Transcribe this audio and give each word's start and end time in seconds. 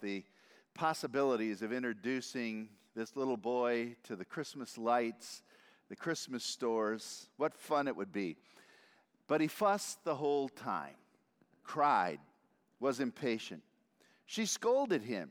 the 0.00 0.24
possibilities 0.74 1.62
of 1.62 1.72
introducing 1.72 2.68
this 2.94 3.16
little 3.16 3.36
boy 3.36 3.96
to 4.04 4.16
the 4.16 4.24
Christmas 4.24 4.76
lights, 4.78 5.42
the 5.88 5.96
Christmas 5.96 6.44
stores. 6.44 7.28
What 7.36 7.54
fun 7.54 7.88
it 7.88 7.96
would 7.96 8.12
be. 8.12 8.36
But 9.26 9.40
he 9.40 9.46
fussed 9.46 10.04
the 10.04 10.14
whole 10.14 10.48
time, 10.48 10.94
cried, 11.62 12.18
was 12.80 13.00
impatient. 13.00 13.62
She 14.26 14.46
scolded 14.46 15.02
him. 15.02 15.30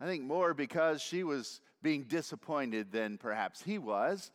I 0.00 0.06
think 0.06 0.24
more 0.24 0.54
because 0.54 1.00
she 1.00 1.22
was 1.22 1.60
being 1.82 2.04
disappointed 2.04 2.90
than 2.90 3.18
perhaps 3.18 3.62
he 3.62 3.78
was, 3.78 4.30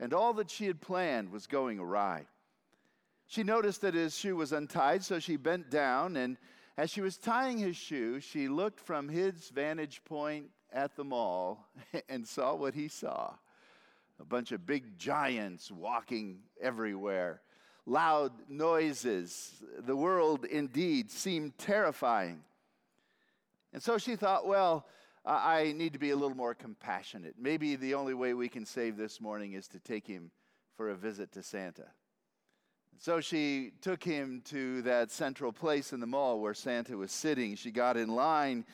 and 0.00 0.12
all 0.12 0.32
that 0.34 0.50
she 0.50 0.66
had 0.66 0.80
planned 0.80 1.30
was 1.30 1.46
going 1.46 1.78
awry. 1.78 2.26
She 3.26 3.42
noticed 3.42 3.80
that 3.82 3.94
his 3.94 4.16
shoe 4.16 4.36
was 4.36 4.52
untied, 4.52 5.04
so 5.04 5.18
she 5.18 5.36
bent 5.36 5.70
down, 5.70 6.16
and 6.16 6.36
as 6.76 6.90
she 6.90 7.00
was 7.00 7.16
tying 7.16 7.58
his 7.58 7.76
shoe, 7.76 8.20
she 8.20 8.48
looked 8.48 8.80
from 8.80 9.08
his 9.08 9.50
vantage 9.50 10.02
point 10.04 10.50
at 10.72 10.96
the 10.96 11.04
mall 11.04 11.68
and 12.08 12.26
saw 12.26 12.54
what 12.54 12.74
he 12.74 12.88
saw 12.88 13.34
a 14.20 14.24
bunch 14.24 14.52
of 14.52 14.64
big 14.64 14.96
giants 14.98 15.70
walking 15.70 16.38
everywhere 16.60 17.40
loud 17.86 18.32
noises. 18.48 19.62
The 19.80 19.96
world 19.96 20.44
indeed 20.44 21.10
seemed 21.10 21.58
terrifying. 21.58 22.42
And 23.72 23.82
so 23.82 23.98
she 23.98 24.16
thought, 24.16 24.46
well, 24.46 24.86
I 25.26 25.72
need 25.72 25.94
to 25.94 25.98
be 25.98 26.10
a 26.10 26.16
little 26.16 26.36
more 26.36 26.54
compassionate. 26.54 27.34
Maybe 27.38 27.76
the 27.76 27.94
only 27.94 28.14
way 28.14 28.34
we 28.34 28.48
can 28.48 28.64
save 28.66 28.96
this 28.96 29.20
morning 29.20 29.54
is 29.54 29.66
to 29.68 29.78
take 29.78 30.06
him 30.06 30.30
for 30.76 30.90
a 30.90 30.94
visit 30.94 31.32
to 31.32 31.42
Santa. 31.42 31.86
So 32.98 33.20
she 33.20 33.72
took 33.80 34.02
him 34.02 34.42
to 34.46 34.82
that 34.82 35.10
central 35.10 35.52
place 35.52 35.92
in 35.92 36.00
the 36.00 36.06
mall 36.06 36.40
where 36.40 36.54
Santa 36.54 36.96
was 36.96 37.12
sitting. 37.12 37.56
She 37.56 37.70
got 37.70 37.96
in 37.96 38.08
line, 38.08 38.64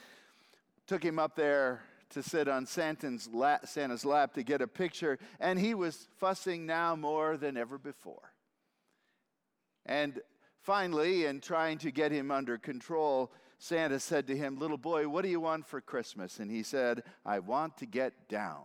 took 0.87 1.02
him 1.02 1.19
up 1.19 1.37
there 1.37 1.83
to 2.10 2.23
sit 2.23 2.48
on 2.48 2.66
Santa's 2.66 3.29
lap, 3.33 3.66
Santa's 3.66 4.05
lap 4.05 4.35
to 4.35 4.43
get 4.43 4.60
a 4.60 4.66
picture, 4.66 5.18
and 5.38 5.59
he 5.59 5.74
was 5.74 6.09
fussing 6.18 6.66
now 6.66 6.96
more 6.96 7.37
than 7.37 7.57
ever 7.57 7.79
before. 7.79 8.32
And 9.87 10.21
finally, 10.63 11.26
in 11.26 11.41
trying 11.41 11.79
to 11.79 11.91
get 11.91 12.13
him 12.13 12.30
under 12.30 12.59
control, 12.59 13.32
Santa 13.59 14.01
said 14.01 14.26
to 14.26 14.37
him, 14.37 14.59
Little 14.59 14.79
boy, 14.79 15.09
what 15.09 15.23
do 15.23 15.29
you 15.29 15.41
want 15.41 15.66
for 15.66 15.80
Christmas? 15.80 16.41
And 16.41 16.51
he 16.51 16.63
said, 16.63 17.02
I 17.24 17.38
want 17.38 17.76
to 17.79 17.87
get 17.87 18.29
down. 18.29 18.65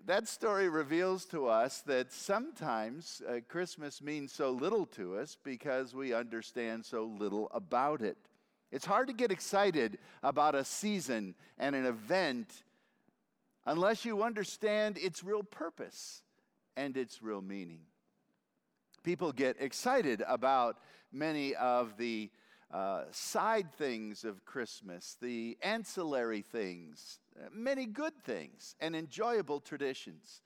that 0.07 0.27
story 0.27 0.69
reveals 0.69 1.25
to 1.27 1.47
us 1.47 1.81
that 1.83 2.13
sometimes 2.13 3.23
uh, 3.29 3.41
Christmas 3.49 4.03
means 4.03 4.33
so 4.33 4.51
little 4.51 4.87
to 4.87 5.17
us 5.17 5.37
because 5.45 5.95
we 5.95 6.13
understand 6.13 6.85
so 6.85 7.05
little 7.05 7.49
about 7.55 8.03
it. 8.03 8.17
It's 8.73 8.87
hard 8.87 9.09
to 9.09 9.13
get 9.13 9.31
excited 9.31 9.99
about 10.23 10.55
a 10.55 10.65
season 10.65 11.35
and 11.59 11.77
an 11.77 11.87
event 11.87 12.65
unless 13.65 14.05
you 14.05 14.23
understand 14.23 14.99
its 14.99 15.23
real 15.23 15.43
purpose 15.43 16.23
and 16.77 16.97
its 16.97 17.23
real 17.23 17.43
meaning. 17.43 17.81
People 19.05 19.31
get 19.31 19.57
excited 19.61 20.23
about 20.27 20.79
many 21.13 21.55
of 21.55 21.97
the 21.97 22.31
uh, 22.73 23.05
side 23.11 23.73
things 23.75 24.25
of 24.25 24.45
Christmas, 24.45 25.17
the 25.21 25.59
ancillary 25.63 26.43
things, 26.43 27.21
many 27.53 27.87
good 27.87 28.17
things, 28.23 28.75
and 28.81 28.95
enjoyable 28.95 29.61
traditions. 29.61 30.43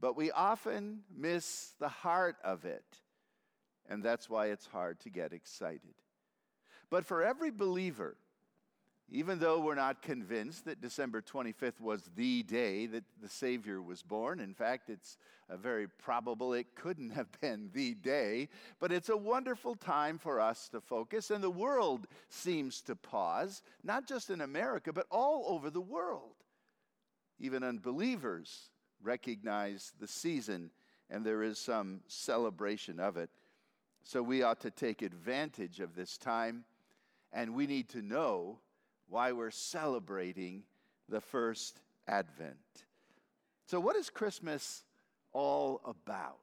But 0.00 0.16
we 0.16 0.30
often 0.30 1.02
miss 1.14 1.72
the 1.78 1.88
heart 1.88 2.36
of 2.42 2.64
it, 2.64 2.84
and 3.88 4.02
that's 4.02 4.28
why 4.28 4.46
it's 4.46 4.66
hard 4.66 5.00
to 5.00 5.10
get 5.10 5.32
excited. 5.32 5.94
But 6.90 7.06
for 7.06 7.22
every 7.22 7.50
believer, 7.50 8.16
even 9.14 9.38
though 9.38 9.60
we're 9.60 9.74
not 9.74 10.00
convinced 10.00 10.64
that 10.64 10.80
December 10.80 11.20
25th 11.20 11.78
was 11.80 12.10
the 12.16 12.42
day 12.44 12.86
that 12.86 13.04
the 13.20 13.28
Savior 13.28 13.82
was 13.82 14.02
born, 14.02 14.40
in 14.40 14.54
fact, 14.54 14.88
it's 14.88 15.18
very 15.50 15.86
probable 15.86 16.54
it 16.54 16.74
couldn't 16.74 17.10
have 17.10 17.28
been 17.42 17.68
the 17.74 17.92
day, 17.92 18.48
but 18.80 18.90
it's 18.90 19.10
a 19.10 19.16
wonderful 19.16 19.74
time 19.74 20.18
for 20.18 20.40
us 20.40 20.70
to 20.70 20.80
focus, 20.80 21.30
and 21.30 21.44
the 21.44 21.50
world 21.50 22.06
seems 22.30 22.80
to 22.80 22.96
pause, 22.96 23.62
not 23.84 24.08
just 24.08 24.30
in 24.30 24.40
America, 24.40 24.94
but 24.94 25.06
all 25.10 25.44
over 25.46 25.68
the 25.68 25.78
world. 25.78 26.36
Even 27.38 27.62
unbelievers 27.62 28.70
recognize 29.02 29.92
the 30.00 30.08
season, 30.08 30.70
and 31.10 31.22
there 31.22 31.42
is 31.42 31.58
some 31.58 32.00
celebration 32.06 32.98
of 32.98 33.18
it. 33.18 33.28
So 34.04 34.22
we 34.22 34.42
ought 34.42 34.60
to 34.62 34.70
take 34.70 35.02
advantage 35.02 35.80
of 35.80 35.94
this 35.94 36.16
time, 36.16 36.64
and 37.30 37.54
we 37.54 37.66
need 37.66 37.90
to 37.90 38.00
know 38.00 38.58
why 39.12 39.30
we're 39.30 39.50
celebrating 39.50 40.62
the 41.10 41.20
first 41.20 41.82
Advent. 42.08 42.56
So, 43.66 43.78
what 43.78 43.94
is 43.94 44.08
Christmas 44.08 44.84
all 45.34 45.82
about? 45.84 46.38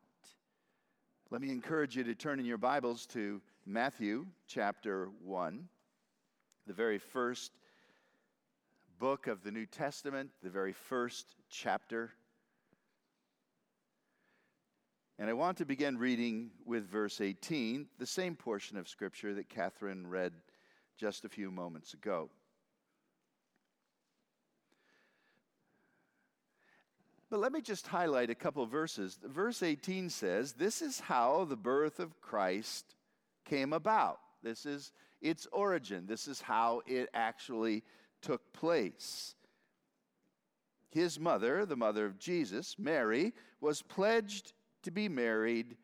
Let 1.31 1.41
me 1.41 1.50
encourage 1.50 1.97
you 1.97 2.03
to 2.03 2.13
turn 2.13 2.40
in 2.40 2.46
your 2.46 2.59
Bibles 2.59 3.07
to 3.07 3.41
Matthew 3.66 4.28
chapter 4.47 5.09
1, 5.24 5.68
the 6.68 6.74
very 6.74 7.00
first 7.00 7.53
book 9.00 9.25
of 9.25 9.44
the 9.44 9.50
New 9.50 9.66
Testament, 9.66 10.30
the 10.44 10.51
very 10.51 10.74
first 10.74 11.25
chapter. 11.50 12.12
And 15.18 15.28
I 15.28 15.34
want 15.34 15.57
to 15.57 15.66
begin 15.66 15.97
reading 15.97 16.51
with 16.66 16.88
verse 16.88 17.19
18, 17.19 17.88
the 17.97 18.06
same 18.06 18.36
portion 18.36 18.78
of 18.78 18.88
Scripture 18.88 19.34
that 19.34 19.50
Catherine 19.50 20.06
read 20.06 20.34
just 21.00 21.25
a 21.25 21.30
few 21.30 21.50
moments 21.50 21.96
ago. 21.96 22.30
But 27.29 27.40
let 27.40 27.51
me 27.51 27.62
just 27.62 27.88
highlight 27.88 28.29
a 28.29 28.35
couple 28.35 28.66
verses. 28.66 29.19
Verse 29.23 29.62
18 29.62 30.09
says, 30.09 30.53
This 30.53 30.81
is 30.81 31.00
how 31.00 31.45
the 31.45 31.56
birth 31.56 32.00
of 32.00 32.19
Christ 32.22 32.95
came 33.45 33.72
about. 33.72 34.19
This 34.41 34.66
is 34.66 34.91
its 35.22 35.47
origin. 35.51 36.06
This 36.07 36.28
is 36.28 36.41
how 36.41 36.81
it 36.88 37.09
actually 37.13 37.84
took 38.22 38.51
place. 38.53 39.35
His 40.89 41.19
mother, 41.19 41.66
the 41.66 41.75
mother 41.75 42.06
of 42.06 42.18
Jesus, 42.18 42.75
Mary, 42.79 43.34
was 43.62 43.84
pledged 43.84 44.53
to 44.81 44.91
be 44.91 45.07
married 45.07 45.78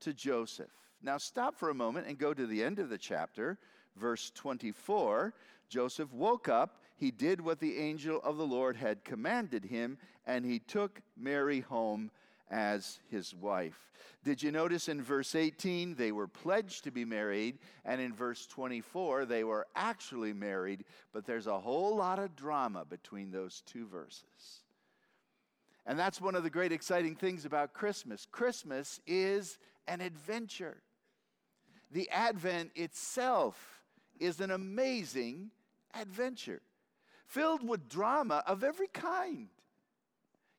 to 0.00 0.14
Joseph. 0.14 0.70
Now, 1.02 1.18
stop 1.18 1.56
for 1.56 1.68
a 1.68 1.74
moment 1.74 2.06
and 2.06 2.16
go 2.16 2.32
to 2.32 2.46
the 2.46 2.62
end 2.62 2.78
of 2.78 2.88
the 2.88 2.96
chapter, 2.96 3.58
verse 3.96 4.32
24. 4.34 5.34
Joseph 5.68 6.12
woke 6.12 6.48
up 6.48 6.80
he 6.96 7.10
did 7.10 7.40
what 7.40 7.60
the 7.60 7.78
angel 7.78 8.20
of 8.24 8.38
the 8.38 8.46
Lord 8.46 8.76
had 8.76 9.04
commanded 9.04 9.66
him, 9.66 9.98
and 10.26 10.44
he 10.44 10.58
took 10.58 11.02
Mary 11.16 11.60
home 11.60 12.10
as 12.50 13.00
his 13.10 13.34
wife. 13.34 13.90
Did 14.24 14.42
you 14.42 14.50
notice 14.50 14.88
in 14.88 15.02
verse 15.02 15.34
18 15.34 15.94
they 15.94 16.10
were 16.10 16.26
pledged 16.26 16.84
to 16.84 16.90
be 16.90 17.04
married, 17.04 17.58
and 17.84 18.00
in 18.00 18.14
verse 18.14 18.46
24 18.46 19.26
they 19.26 19.44
were 19.44 19.66
actually 19.76 20.32
married, 20.32 20.84
but 21.12 21.26
there's 21.26 21.46
a 21.46 21.58
whole 21.58 21.96
lot 21.96 22.18
of 22.18 22.34
drama 22.34 22.84
between 22.84 23.30
those 23.30 23.62
two 23.66 23.86
verses. 23.86 24.62
And 25.84 25.98
that's 25.98 26.20
one 26.20 26.34
of 26.34 26.42
the 26.42 26.50
great 26.50 26.72
exciting 26.72 27.14
things 27.14 27.44
about 27.44 27.72
Christmas. 27.72 28.26
Christmas 28.30 29.00
is 29.06 29.58
an 29.86 30.00
adventure. 30.00 30.82
The 31.92 32.10
Advent 32.10 32.72
itself 32.74 33.82
is 34.18 34.40
an 34.40 34.50
amazing 34.50 35.50
adventure 35.94 36.62
filled 37.28 37.66
with 37.66 37.88
drama 37.88 38.42
of 38.46 38.64
every 38.64 38.88
kind. 38.88 39.48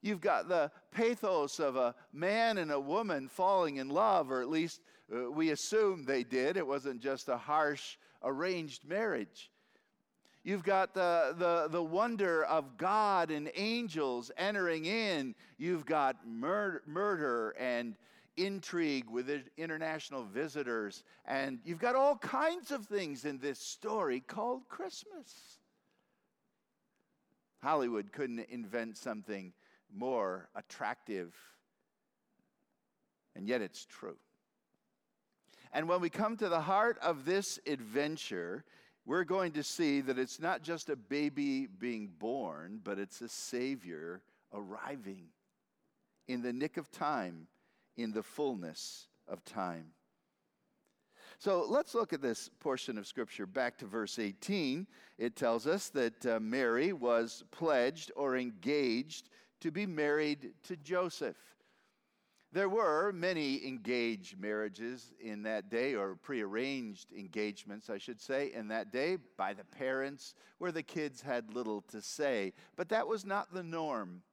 You've 0.01 0.22
got 0.22 0.47
the 0.47 0.72
pathos 0.91 1.59
of 1.59 1.75
a 1.75 1.95
man 2.13 2.57
and 2.59 2.72
a 2.72 2.79
woman 2.79 3.28
falling 3.28 3.78
in 3.78 3.89
love, 3.89 4.31
or 4.31 4.41
at 4.41 4.50
least 4.50 4.81
uh, 5.13 5.31
we 5.31 5.50
assume 5.50 6.05
they 6.05 6.23
did. 6.23 6.57
It 6.57 6.67
wasn't 6.67 7.01
just 7.01 7.29
a 7.29 7.38
harsh 7.38 7.97
arranged 8.23 8.85
marriage. 8.85 9.49
You've 10.43 10.64
got 10.64 10.93
the, 10.93 11.35
the, 11.37 11.67
the 11.69 11.84
wonder 11.84 12.46
of 12.46 12.78
God 12.78 13.31
and 13.31 13.52
angels 13.55 14.31
entering 14.37 14.85
in. 14.85 15.35
You've 15.58 15.85
got 15.85 16.25
mur- 16.25 16.84
murder 16.85 17.53
and 17.59 17.96
intrigue 18.37 19.09
with 19.09 19.29
international 19.58 20.23
visitors. 20.23 21.03
And 21.25 21.59
you've 21.66 21.79
got 21.79 21.96
all 21.96 22.16
kinds 22.17 22.72
of 22.72 22.85
things 22.85 23.25
in 23.25 23.40
this 23.40 23.59
story 23.59 24.22
called 24.22 24.70
Christmas. 24.70 25.57
Hollywood 27.67 28.14
couldn't 28.14 28.47
invent 28.49 28.96
something 28.96 29.52
more 29.93 30.47
attractive, 30.55 31.35
and 33.35 33.46
yet 33.46 33.61
it's 33.61 33.85
true. 33.85 34.16
And 35.73 35.90
when 35.90 35.99
we 35.99 36.09
come 36.09 36.37
to 36.37 36.47
the 36.47 36.61
heart 36.61 36.97
of 37.02 37.25
this 37.25 37.59
adventure, 37.67 38.64
we're 39.05 39.25
going 39.25 39.52
to 39.52 39.64
see 39.64 39.99
that 39.99 40.17
it's 40.17 40.40
not 40.40 40.61
just 40.61 40.87
a 40.87 40.96
baby 40.96 41.67
being 41.67 42.08
born, 42.17 42.79
but 42.81 42.99
it's 42.99 43.19
a 43.19 43.28
Savior 43.28 44.22
arriving 44.53 45.25
in 46.29 46.43
the 46.43 46.53
nick 46.53 46.78
of 46.78 46.90
time, 46.90 47.47
in 47.97 48.13
the 48.13 48.23
fullness 48.23 49.09
of 49.28 49.43
time. 49.43 49.87
So 51.39 51.66
let's 51.69 51.93
look 51.93 52.13
at 52.13 52.22
this 52.22 52.49
portion 52.59 52.97
of 52.97 53.05
Scripture. 53.05 53.45
Back 53.45 53.78
to 53.79 53.85
verse 53.85 54.17
18, 54.17 54.87
it 55.19 55.35
tells 55.35 55.67
us 55.67 55.89
that 55.89 56.25
uh, 56.25 56.39
Mary 56.39 56.93
was 56.93 57.43
pledged 57.51 58.11
or 58.16 58.37
engaged 58.37 59.29
to 59.59 59.69
be 59.69 59.85
married 59.85 60.53
to 60.63 60.75
Joseph. 60.78 61.37
There 62.53 62.69
were 62.69 63.11
many 63.11 63.67
engaged 63.67 64.39
marriages 64.39 65.13
in 65.19 65.43
that 65.43 65.69
day, 65.69 65.93
or 65.93 66.16
prearranged 66.16 67.11
engagements, 67.11 67.89
I 67.89 67.99
should 67.99 68.19
say, 68.19 68.51
in 68.53 68.69
that 68.69 68.91
day 68.91 69.17
by 69.37 69.53
the 69.53 69.66
parents, 69.66 70.34
where 70.57 70.72
the 70.72 70.81
kids 70.81 71.22
had 71.22 71.53
little 71.53 71.81
to 71.89 72.01
say. 72.01 72.53
But 72.75 72.89
that 72.89 73.07
was 73.07 73.25
not 73.25 73.53
the 73.53 73.63
norm. 73.63 74.23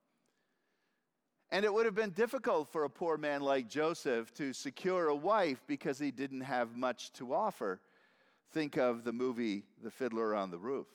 And 1.55 1.65
it 1.65 1.73
would 1.73 1.87
have 1.87 1.95
been 1.95 2.11
difficult 2.11 2.69
for 2.73 2.83
a 2.83 2.91
poor 2.91 3.17
man 3.17 3.41
like 3.41 3.69
Joseph 3.69 4.35
to 4.35 4.53
secure 4.53 5.07
a 5.07 5.15
wife 5.15 5.63
because 5.69 6.01
he 6.01 6.11
didn't 6.11 6.41
have 6.41 6.77
much 6.77 7.13
to 7.13 7.33
offer. 7.33 7.79
Think 8.51 8.77
of 8.77 9.05
the 9.05 9.13
movie 9.13 9.63
The 9.81 9.93
Fiddler 9.93 10.35
on 10.35 10.51
the 10.51 10.59
Roof 10.59 10.89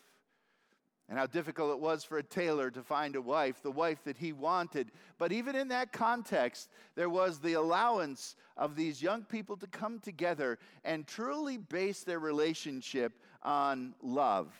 and 1.08 1.18
how 1.18 1.28
difficult 1.28 1.72
it 1.72 1.80
was 1.80 2.04
for 2.04 2.18
a 2.18 2.24
tailor 2.24 2.70
to 2.72 2.84
find 2.84 3.16
a 3.16 3.22
wife, 3.22 3.64
the 3.64 3.72
wife 3.72 4.04
that 4.04 4.18
he 4.18 4.34
wanted. 4.34 4.92
But 5.18 5.32
even 5.32 5.56
in 5.56 5.70
that 5.70 5.94
context, 5.94 6.68
there 6.94 7.10
was 7.10 7.40
the 7.40 7.54
allowance 7.54 8.36
of 8.58 8.76
these 8.76 9.02
young 9.02 9.24
people 9.24 9.56
to 9.56 9.68
come 9.68 10.00
together 10.00 10.60
and 10.84 11.08
truly 11.08 11.56
base 11.56 12.04
their 12.04 12.20
relationship 12.20 13.14
on 13.44 13.96
love. 14.04 14.54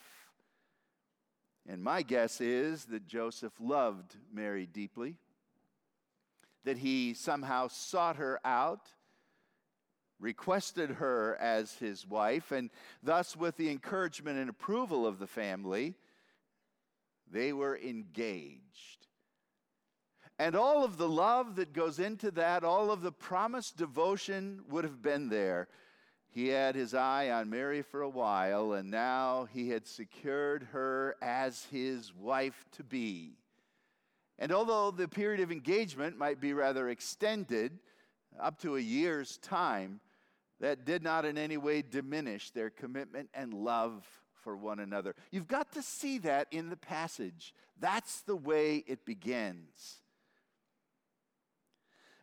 And 1.68 1.84
my 1.84 2.00
guess 2.00 2.40
is 2.40 2.86
that 2.86 3.06
Joseph 3.06 3.52
loved 3.60 4.16
Mary 4.32 4.64
deeply, 4.64 5.18
that 6.64 6.78
he 6.78 7.14
somehow 7.14 7.68
sought 7.68 8.16
her 8.16 8.40
out 8.44 8.88
requested 10.20 10.90
her 10.90 11.36
as 11.40 11.74
his 11.74 12.06
wife, 12.06 12.52
and 12.52 12.70
thus, 13.02 13.36
with 13.36 13.56
the 13.56 13.70
encouragement 13.70 14.38
and 14.38 14.50
approval 14.50 15.06
of 15.06 15.18
the 15.18 15.26
family, 15.26 15.94
they 17.30 17.52
were 17.52 17.78
engaged. 17.78 19.06
And 20.38 20.54
all 20.54 20.84
of 20.84 20.96
the 20.96 21.08
love 21.08 21.56
that 21.56 21.72
goes 21.72 21.98
into 21.98 22.30
that, 22.32 22.64
all 22.64 22.90
of 22.90 23.02
the 23.02 23.12
promised 23.12 23.76
devotion 23.76 24.62
would 24.68 24.84
have 24.84 25.02
been 25.02 25.28
there. 25.28 25.68
He 26.30 26.48
had 26.48 26.76
his 26.76 26.94
eye 26.94 27.30
on 27.30 27.50
Mary 27.50 27.82
for 27.82 28.02
a 28.02 28.08
while, 28.08 28.72
and 28.72 28.90
now 28.90 29.48
he 29.52 29.68
had 29.70 29.86
secured 29.86 30.68
her 30.72 31.16
as 31.20 31.64
his 31.64 32.14
wife 32.14 32.64
to 32.72 32.84
be. 32.84 33.36
And 34.40 34.50
although 34.52 34.90
the 34.90 35.06
period 35.06 35.40
of 35.40 35.52
engagement 35.52 36.16
might 36.16 36.40
be 36.40 36.54
rather 36.54 36.88
extended, 36.88 37.78
up 38.40 38.58
to 38.62 38.76
a 38.76 38.80
year's 38.80 39.36
time, 39.38 40.00
that 40.60 40.86
did 40.86 41.02
not 41.02 41.26
in 41.26 41.36
any 41.36 41.58
way 41.58 41.82
diminish 41.82 42.50
their 42.50 42.70
commitment 42.70 43.28
and 43.34 43.52
love 43.52 44.06
for 44.42 44.56
one 44.56 44.80
another. 44.80 45.14
You've 45.30 45.46
got 45.46 45.72
to 45.72 45.82
see 45.82 46.18
that 46.18 46.48
in 46.50 46.70
the 46.70 46.76
passage. 46.76 47.54
That's 47.78 48.22
the 48.22 48.36
way 48.36 48.82
it 48.86 49.04
begins. 49.04 50.00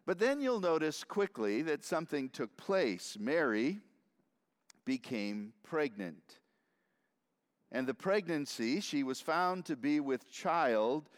But 0.06 0.20
then 0.20 0.42
you'll 0.42 0.60
notice 0.60 1.04
quickly 1.04 1.62
that 1.64 1.84
something 1.84 2.30
took 2.30 2.58
place. 2.58 3.18
Mary 3.20 3.80
became 4.86 5.54
pregnant. 5.64 6.40
And 7.72 7.86
the 7.86 7.94
pregnancy, 7.94 8.80
she 8.80 9.04
was 9.04 9.20
found 9.20 9.66
to 9.66 9.76
be 9.76 10.00
with 10.00 10.32
child 10.32 11.10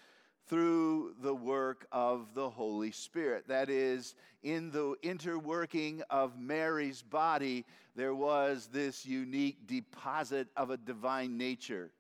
through 0.50 1.14
the 1.22 1.34
work 1.34 1.86
of 1.92 2.34
the 2.34 2.50
Holy 2.50 2.92
Spirit. 2.92 3.48
That 3.48 3.70
is, 3.70 4.16
in 4.42 4.72
the 4.72 4.96
interworking 5.04 6.02
of 6.10 6.40
Mary's 6.40 7.04
body, 7.04 7.66
there 7.96 8.16
was 8.16 8.68
this 8.74 9.06
unique 9.06 9.68
deposit 9.68 10.48
of 10.58 10.72
a 10.72 10.78
divine 10.78 11.38
nature. 11.38 11.92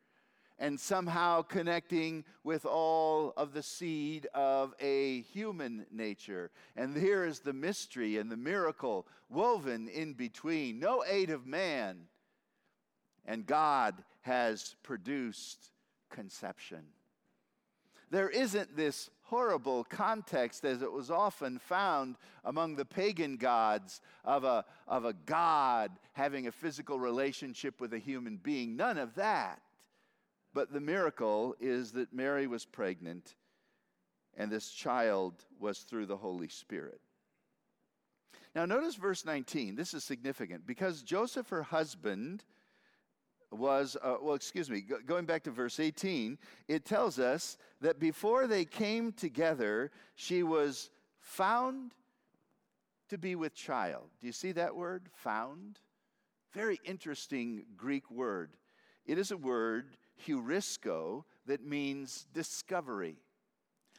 And 0.57 0.77
somehow 0.77 1.43
connecting 1.43 2.25
with 2.43 2.65
all 2.65 3.33
of 3.37 3.53
the 3.53 3.63
seed 3.63 4.27
of 4.33 4.73
a 4.81 5.21
human 5.21 5.85
nature. 5.89 6.51
And 6.75 6.97
here 6.97 7.23
is 7.23 7.39
the 7.39 7.53
mystery 7.53 8.17
and 8.17 8.29
the 8.29 8.35
miracle 8.35 9.07
woven 9.29 9.87
in 9.87 10.13
between. 10.13 10.79
No 10.79 11.03
aid 11.07 11.29
of 11.29 11.45
man. 11.45 12.07
And 13.25 13.45
God 13.45 14.03
has 14.21 14.75
produced 14.83 15.71
conception 16.09 16.83
there 18.09 18.29
isn't 18.29 18.75
this 18.75 19.09
horrible 19.23 19.83
context 19.83 20.65
as 20.65 20.81
it 20.81 20.91
was 20.91 21.11
often 21.11 21.59
found 21.59 22.15
among 22.43 22.75
the 22.75 22.85
pagan 22.85 23.37
gods 23.37 24.01
of 24.25 24.43
a, 24.43 24.65
of 24.87 25.05
a 25.05 25.13
god 25.13 25.91
having 26.13 26.47
a 26.47 26.51
physical 26.51 26.99
relationship 26.99 27.79
with 27.79 27.93
a 27.93 27.99
human 27.99 28.37
being. 28.37 28.75
None 28.75 28.97
of 28.97 29.15
that. 29.15 29.61
But 30.53 30.73
the 30.73 30.79
miracle 30.79 31.55
is 31.59 31.91
that 31.91 32.11
Mary 32.11 32.47
was 32.47 32.65
pregnant 32.65 33.35
and 34.35 34.51
this 34.51 34.71
child 34.71 35.45
was 35.59 35.79
through 35.79 36.07
the 36.07 36.17
Holy 36.17 36.47
Spirit. 36.47 37.01
Now, 38.55 38.65
notice 38.65 38.95
verse 38.95 39.25
19. 39.25 39.75
This 39.75 39.93
is 39.93 40.03
significant 40.03 40.65
because 40.65 41.03
Joseph, 41.03 41.49
her 41.49 41.63
husband, 41.63 42.43
was, 43.51 43.97
uh, 44.01 44.15
well, 44.21 44.35
excuse 44.35 44.69
me, 44.69 44.83
going 45.05 45.25
back 45.25 45.43
to 45.43 45.51
verse 45.51 45.79
18, 45.79 46.37
it 46.67 46.85
tells 46.85 47.19
us 47.19 47.57
that 47.81 47.99
before 47.99 48.47
they 48.47 48.65
came 48.65 49.11
together, 49.11 49.91
she 50.15 50.43
was 50.43 50.89
found 51.19 51.93
to 53.09 53.17
be 53.17 53.35
with 53.35 53.55
child. 53.55 54.09
Do 54.21 54.27
you 54.27 54.33
see 54.33 54.51
that 54.53 54.75
word, 54.75 55.09
found? 55.13 55.79
Very 56.53 56.79
interesting 56.83 57.63
Greek 57.75 58.09
word. 58.11 58.51
It 59.05 59.17
is 59.17 59.31
a 59.31 59.37
word, 59.37 59.97
heurisko, 60.27 61.23
that 61.47 61.65
means 61.65 62.27
discovery. 62.33 63.17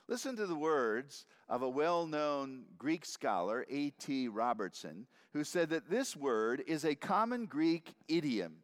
Listen 0.06 0.36
to 0.36 0.46
the 0.46 0.56
words 0.56 1.26
of 1.48 1.62
a 1.62 1.68
well 1.68 2.06
known 2.06 2.64
Greek 2.78 3.04
scholar, 3.04 3.64
A.T. 3.70 4.28
Robertson, 4.28 5.06
who 5.32 5.44
said 5.44 5.70
that 5.70 5.88
this 5.88 6.16
word 6.16 6.62
is 6.66 6.84
a 6.84 6.94
common 6.94 7.46
Greek 7.46 7.94
idiom 8.08 8.54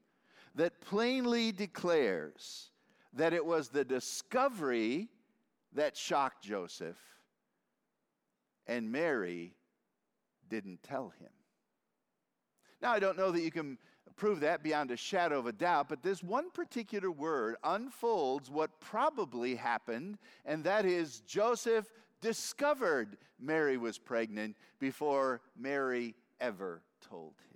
that 0.56 0.81
plainly 0.81 1.53
declares 1.53 2.70
that 3.12 3.32
it 3.32 3.44
was 3.44 3.69
the 3.69 3.85
discovery 3.85 5.08
that 5.75 5.97
shocked 5.97 6.43
Joseph, 6.43 6.97
and 8.67 8.91
Mary 8.91 9.55
didn't 10.49 10.82
tell 10.82 11.12
him. 11.20 11.29
Now, 12.82 12.93
I 12.93 12.99
don't 12.99 13.19
know 13.19 13.31
that 13.31 13.43
you 13.43 13.50
can 13.50 13.79
prove 14.17 14.41
that 14.41 14.62
beyond 14.62 14.91
a 14.91 14.97
shadow 14.97 15.38
of 15.38 15.47
a 15.47 15.53
doubt, 15.53 15.88
but 15.88 16.03
this 16.03 16.23
one 16.23 16.50
particular 16.50 17.10
word 17.10 17.56
unfolds 17.63 18.51
what 18.51 18.81
probably 18.81 19.55
happened, 19.55 20.19
and 20.46 20.65
that 20.65 20.86
is 20.86 21.20
Joseph 21.20 21.93
discovered 22.22 23.19
Mary 23.39 23.77
was 23.77 23.98
pregnant 23.98 24.56
before 24.79 25.43
Mary 25.56 26.15
ever 26.41 26.82
told 27.06 27.34
him. 27.51 27.56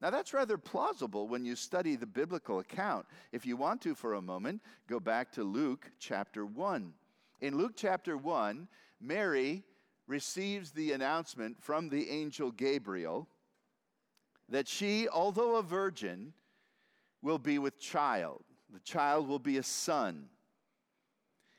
Now, 0.00 0.10
that's 0.10 0.32
rather 0.32 0.56
plausible 0.56 1.26
when 1.26 1.44
you 1.44 1.56
study 1.56 1.96
the 1.96 2.06
biblical 2.06 2.60
account. 2.60 3.06
If 3.32 3.44
you 3.44 3.56
want 3.56 3.82
to 3.82 3.96
for 3.96 4.14
a 4.14 4.22
moment, 4.22 4.62
go 4.88 5.00
back 5.00 5.32
to 5.32 5.42
Luke 5.42 5.90
chapter 5.98 6.46
1. 6.46 6.92
In 7.40 7.56
Luke 7.58 7.72
chapter 7.74 8.16
1, 8.16 8.68
Mary 9.00 9.64
receives 10.06 10.70
the 10.70 10.92
announcement 10.92 11.60
from 11.60 11.88
the 11.88 12.10
angel 12.10 12.52
Gabriel 12.52 13.28
that 14.48 14.68
she, 14.68 15.08
although 15.08 15.56
a 15.56 15.62
virgin, 15.62 16.32
will 17.20 17.38
be 17.38 17.58
with 17.58 17.78
child. 17.78 18.44
The 18.72 18.80
child 18.80 19.28
will 19.28 19.38
be 19.38 19.58
a 19.58 19.62
son. 19.62 20.28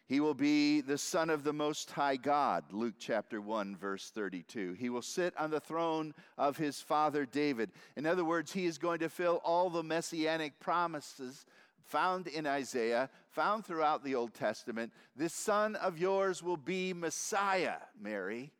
He 0.09 0.19
will 0.19 0.33
be 0.33 0.81
the 0.81 0.97
Son 0.97 1.29
of 1.29 1.43
the 1.43 1.53
Most 1.53 1.91
High 1.91 2.15
God, 2.15 2.63
Luke 2.71 2.95
chapter 2.97 3.39
1, 3.39 3.75
verse 3.75 4.09
32. 4.09 4.73
He 4.73 4.89
will 4.89 5.03
sit 5.03 5.37
on 5.37 5.51
the 5.51 5.59
throne 5.59 6.15
of 6.35 6.57
his 6.57 6.81
father 6.81 7.27
David. 7.27 7.69
In 7.95 8.07
other 8.07 8.25
words, 8.25 8.51
he 8.51 8.65
is 8.65 8.79
going 8.79 8.97
to 9.01 9.09
fill 9.09 9.39
all 9.45 9.69
the 9.69 9.83
messianic 9.83 10.59
promises 10.59 11.45
found 11.83 12.25
in 12.25 12.47
Isaiah, 12.47 13.11
found 13.29 13.67
throughout 13.67 14.03
the 14.03 14.15
Old 14.15 14.33
Testament. 14.33 14.91
This 15.15 15.33
son 15.33 15.75
of 15.75 15.99
yours 15.99 16.41
will 16.41 16.57
be 16.57 16.91
Messiah, 16.91 17.77
Mary. 18.01 18.51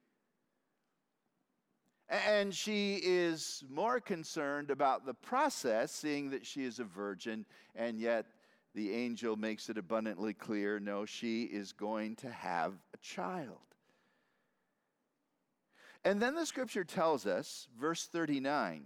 And 2.08 2.54
she 2.54 3.02
is 3.04 3.64
more 3.72 4.00
concerned 4.00 4.70
about 4.70 5.04
the 5.04 5.16
process, 5.16 5.92
seeing 5.92 6.30
that 6.30 6.46
she 6.46 6.64
is 6.64 6.78
a 6.78 6.84
virgin, 6.84 7.48
and 7.76 8.00
yet 8.00 8.28
the 8.74 8.94
angel 8.94 9.36
makes 9.36 9.70
it 9.70 9.78
abundantly 9.78 10.34
clear 10.34 10.80
no, 10.80 11.06
she 11.06 11.44
is 11.44 11.74
going 11.74 12.16
to 12.18 12.30
have 12.30 12.74
a 12.94 12.98
child. 12.98 13.58
And 16.06 16.22
then 16.22 16.36
the 16.36 16.46
scripture 16.46 16.84
tells 16.84 17.26
us, 17.26 17.68
verse 17.80 18.08
39, 18.08 18.86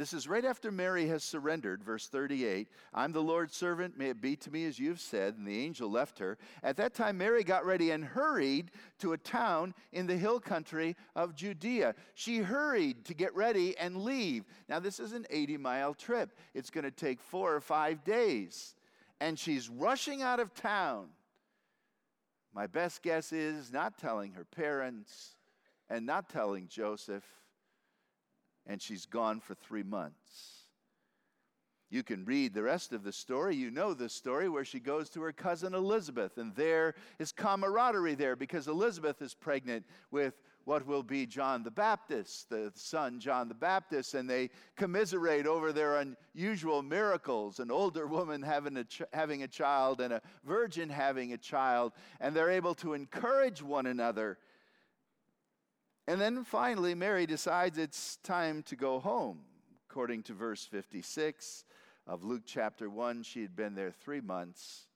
This 0.00 0.14
is 0.14 0.26
right 0.26 0.46
after 0.46 0.72
Mary 0.72 1.08
has 1.08 1.22
surrendered, 1.22 1.84
verse 1.84 2.08
38. 2.08 2.68
I'm 2.94 3.12
the 3.12 3.22
Lord's 3.22 3.54
servant, 3.54 3.98
may 3.98 4.08
it 4.08 4.22
be 4.22 4.34
to 4.34 4.50
me 4.50 4.64
as 4.64 4.78
you've 4.78 4.98
said. 4.98 5.36
And 5.36 5.46
the 5.46 5.62
angel 5.62 5.90
left 5.90 6.18
her. 6.20 6.38
At 6.62 6.78
that 6.78 6.94
time, 6.94 7.18
Mary 7.18 7.44
got 7.44 7.66
ready 7.66 7.90
and 7.90 8.02
hurried 8.02 8.70
to 9.00 9.12
a 9.12 9.18
town 9.18 9.74
in 9.92 10.06
the 10.06 10.16
hill 10.16 10.40
country 10.40 10.96
of 11.14 11.34
Judea. 11.34 11.94
She 12.14 12.38
hurried 12.38 13.04
to 13.04 13.12
get 13.12 13.34
ready 13.34 13.76
and 13.76 13.98
leave. 13.98 14.46
Now, 14.70 14.78
this 14.78 15.00
is 15.00 15.12
an 15.12 15.26
80 15.28 15.58
mile 15.58 15.92
trip, 15.92 16.30
it's 16.54 16.70
going 16.70 16.84
to 16.84 16.90
take 16.90 17.20
four 17.20 17.54
or 17.54 17.60
five 17.60 18.02
days. 18.02 18.74
And 19.20 19.38
she's 19.38 19.68
rushing 19.68 20.22
out 20.22 20.40
of 20.40 20.54
town. 20.54 21.08
My 22.54 22.66
best 22.66 23.02
guess 23.02 23.34
is 23.34 23.70
not 23.70 23.98
telling 23.98 24.32
her 24.32 24.46
parents 24.46 25.36
and 25.90 26.06
not 26.06 26.30
telling 26.30 26.68
Joseph 26.68 27.24
and 28.70 28.80
she's 28.80 29.04
gone 29.04 29.40
for 29.40 29.54
three 29.54 29.82
months. 29.82 30.60
You 31.90 32.04
can 32.04 32.24
read 32.24 32.54
the 32.54 32.62
rest 32.62 32.92
of 32.92 33.02
the 33.02 33.10
story. 33.10 33.56
You 33.56 33.72
know 33.72 33.94
the 33.94 34.08
story 34.08 34.48
where 34.48 34.64
she 34.64 34.78
goes 34.78 35.10
to 35.10 35.22
her 35.22 35.32
cousin 35.32 35.74
Elizabeth, 35.74 36.38
and 36.38 36.54
there 36.54 36.94
is 37.18 37.32
camaraderie 37.32 38.14
there 38.14 38.36
because 38.36 38.68
Elizabeth 38.68 39.22
is 39.22 39.34
pregnant 39.34 39.84
with 40.12 40.34
what 40.66 40.86
will 40.86 41.02
be 41.02 41.26
John 41.26 41.64
the 41.64 41.70
Baptist, 41.72 42.48
the 42.48 42.70
son 42.76 43.18
John 43.18 43.48
the 43.48 43.54
Baptist, 43.54 44.14
and 44.14 44.30
they 44.30 44.50
commiserate 44.76 45.48
over 45.48 45.72
their 45.72 45.96
unusual 46.36 46.80
miracles 46.80 47.58
an 47.58 47.72
older 47.72 48.06
woman 48.06 48.40
having 48.40 48.76
a, 48.76 48.84
ch- 48.84 49.02
having 49.12 49.42
a 49.42 49.48
child 49.48 50.00
and 50.00 50.12
a 50.12 50.22
virgin 50.44 50.88
having 50.88 51.32
a 51.32 51.38
child, 51.38 51.92
and 52.20 52.36
they're 52.36 52.52
able 52.52 52.76
to 52.76 52.94
encourage 52.94 53.62
one 53.62 53.86
another 53.86 54.38
and 56.10 56.20
then 56.20 56.42
finally, 56.42 56.96
Mary 56.96 57.24
decides 57.24 57.78
it's 57.78 58.16
time 58.24 58.64
to 58.64 58.74
go 58.74 58.98
home. 58.98 59.42
According 59.88 60.24
to 60.24 60.32
verse 60.32 60.64
56 60.64 61.64
of 62.04 62.24
Luke 62.24 62.42
chapter 62.44 62.90
1, 62.90 63.22
she 63.22 63.42
had 63.42 63.54
been 63.54 63.76
there 63.76 63.92
three 63.92 64.20
months. 64.20 64.86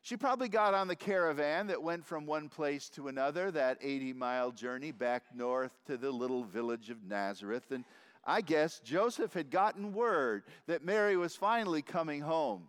She 0.00 0.16
probably 0.16 0.48
got 0.48 0.74
on 0.74 0.86
the 0.86 0.94
caravan 0.94 1.66
that 1.66 1.82
went 1.82 2.06
from 2.06 2.24
one 2.24 2.48
place 2.48 2.88
to 2.90 3.08
another, 3.08 3.50
that 3.50 3.78
80 3.82 4.12
mile 4.12 4.52
journey 4.52 4.92
back 4.92 5.24
north 5.34 5.72
to 5.86 5.96
the 5.96 6.12
little 6.12 6.44
village 6.44 6.88
of 6.88 7.02
Nazareth. 7.02 7.72
And 7.72 7.84
I 8.24 8.42
guess 8.42 8.78
Joseph 8.78 9.32
had 9.32 9.50
gotten 9.50 9.92
word 9.92 10.44
that 10.68 10.84
Mary 10.84 11.16
was 11.16 11.34
finally 11.34 11.82
coming 11.82 12.20
home 12.20 12.68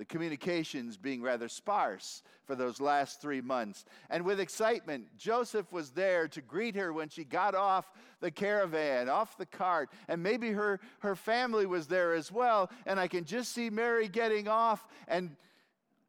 the 0.00 0.06
communications 0.06 0.96
being 0.96 1.20
rather 1.20 1.46
sparse 1.46 2.22
for 2.46 2.54
those 2.54 2.80
last 2.80 3.20
three 3.20 3.42
months. 3.42 3.84
And 4.08 4.24
with 4.24 4.40
excitement, 4.40 5.14
Joseph 5.18 5.70
was 5.74 5.90
there 5.90 6.26
to 6.28 6.40
greet 6.40 6.74
her 6.74 6.90
when 6.90 7.10
she 7.10 7.22
got 7.22 7.54
off 7.54 7.92
the 8.20 8.30
caravan, 8.30 9.10
off 9.10 9.36
the 9.36 9.44
cart, 9.44 9.90
and 10.08 10.22
maybe 10.22 10.52
her, 10.52 10.80
her 11.00 11.14
family 11.14 11.66
was 11.66 11.86
there 11.86 12.14
as 12.14 12.32
well. 12.32 12.70
And 12.86 12.98
I 12.98 13.08
can 13.08 13.26
just 13.26 13.52
see 13.52 13.68
Mary 13.68 14.08
getting 14.08 14.48
off, 14.48 14.86
and 15.06 15.36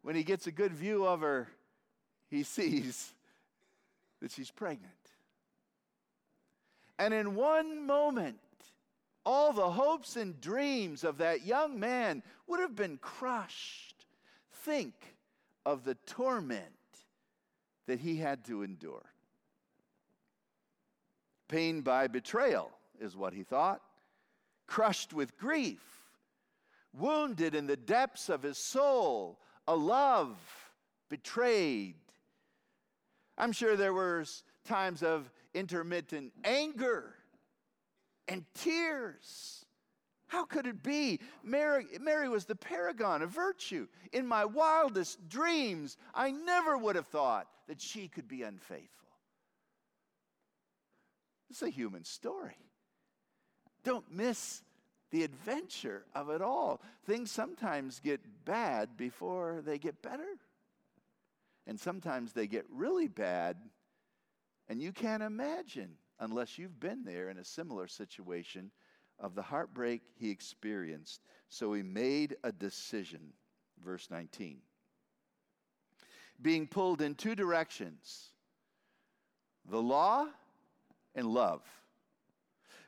when 0.03 0.15
he 0.15 0.23
gets 0.23 0.47
a 0.47 0.53
good 0.53 0.71
view 0.71 1.05
of 1.05 1.19
her, 1.19 1.49
he 2.29 2.43
sees 2.43 3.13
that 4.21 4.31
she's 4.31 4.51
pregnant. 4.51 4.93
And 6.97 7.13
in 7.13 7.35
one 7.35 7.85
moment, 7.85 8.37
all 9.25 9.53
the 9.53 9.69
hopes 9.69 10.15
and 10.15 10.39
dreams 10.41 11.03
of 11.03 11.17
that 11.19 11.45
young 11.45 11.79
man 11.79 12.23
would 12.47 12.59
have 12.59 12.75
been 12.75 12.97
crushed. 12.97 14.05
Think 14.51 15.15
of 15.65 15.83
the 15.83 15.95
torment 16.05 16.65
that 17.87 17.99
he 17.99 18.17
had 18.17 18.43
to 18.45 18.63
endure. 18.63 19.05
Pain 21.47 21.81
by 21.81 22.07
betrayal 22.07 22.71
is 22.99 23.15
what 23.15 23.33
he 23.33 23.43
thought, 23.43 23.81
crushed 24.67 25.13
with 25.13 25.37
grief, 25.37 25.81
wounded 26.93 27.55
in 27.55 27.67
the 27.67 27.77
depths 27.77 28.29
of 28.29 28.43
his 28.43 28.57
soul, 28.57 29.39
a 29.67 29.75
love 29.75 30.37
betrayed. 31.09 31.95
I'm 33.37 33.51
sure 33.51 33.75
there 33.75 33.93
were 33.93 34.25
times 34.65 35.03
of 35.03 35.29
intermittent 35.53 36.31
anger 36.43 37.15
and 38.31 38.45
tears. 38.55 39.65
How 40.27 40.45
could 40.45 40.65
it 40.65 40.81
be? 40.81 41.19
Mary, 41.43 41.85
Mary 41.99 42.29
was 42.29 42.45
the 42.45 42.55
paragon 42.55 43.21
of 43.21 43.29
virtue. 43.29 43.87
In 44.13 44.25
my 44.25 44.45
wildest 44.45 45.27
dreams, 45.27 45.97
I 46.15 46.31
never 46.31 46.77
would 46.77 46.95
have 46.95 47.07
thought 47.07 47.47
that 47.67 47.81
she 47.81 48.07
could 48.07 48.29
be 48.29 48.43
unfaithful. 48.43 49.09
It's 51.49 51.61
a 51.61 51.69
human 51.69 52.05
story. 52.05 52.55
Don't 53.83 54.09
miss 54.09 54.61
the 55.09 55.23
adventure 55.23 56.05
of 56.15 56.29
it 56.29 56.41
all. 56.41 56.81
Things 57.05 57.29
sometimes 57.29 57.99
get 57.99 58.21
bad 58.45 58.95
before 58.95 59.61
they 59.65 59.77
get 59.77 60.01
better. 60.01 60.37
And 61.67 61.77
sometimes 61.77 62.31
they 62.31 62.47
get 62.47 62.65
really 62.73 63.09
bad, 63.09 63.57
and 64.69 64.81
you 64.81 64.93
can't 64.93 65.21
imagine 65.21 65.97
unless 66.21 66.57
you've 66.57 66.79
been 66.79 67.03
there 67.03 67.29
in 67.29 67.37
a 67.37 67.43
similar 67.43 67.87
situation 67.87 68.71
of 69.19 69.35
the 69.35 69.41
heartbreak 69.41 70.01
he 70.15 70.29
experienced. 70.29 71.21
So 71.49 71.73
he 71.73 71.83
made 71.83 72.37
a 72.43 72.51
decision. 72.51 73.33
Verse 73.83 74.07
19. 74.09 74.59
Being 76.41 76.67
pulled 76.67 77.01
in 77.01 77.15
two 77.15 77.35
directions 77.35 78.29
the 79.69 79.81
law 79.81 80.27
and 81.13 81.27
love. 81.27 81.61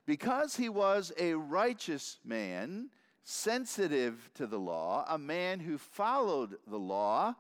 Because 0.06 0.56
he 0.56 0.70
was 0.70 1.12
a 1.18 1.34
righteous 1.34 2.18
man, 2.26 2.90
sensitive 3.24 4.30
to 4.34 4.48
the 4.48 4.60
law, 4.60 5.06
a 5.08 5.18
man 5.18 5.60
who 5.60 5.78
followed 5.78 6.58
the 6.68 6.80
law, 6.80 7.36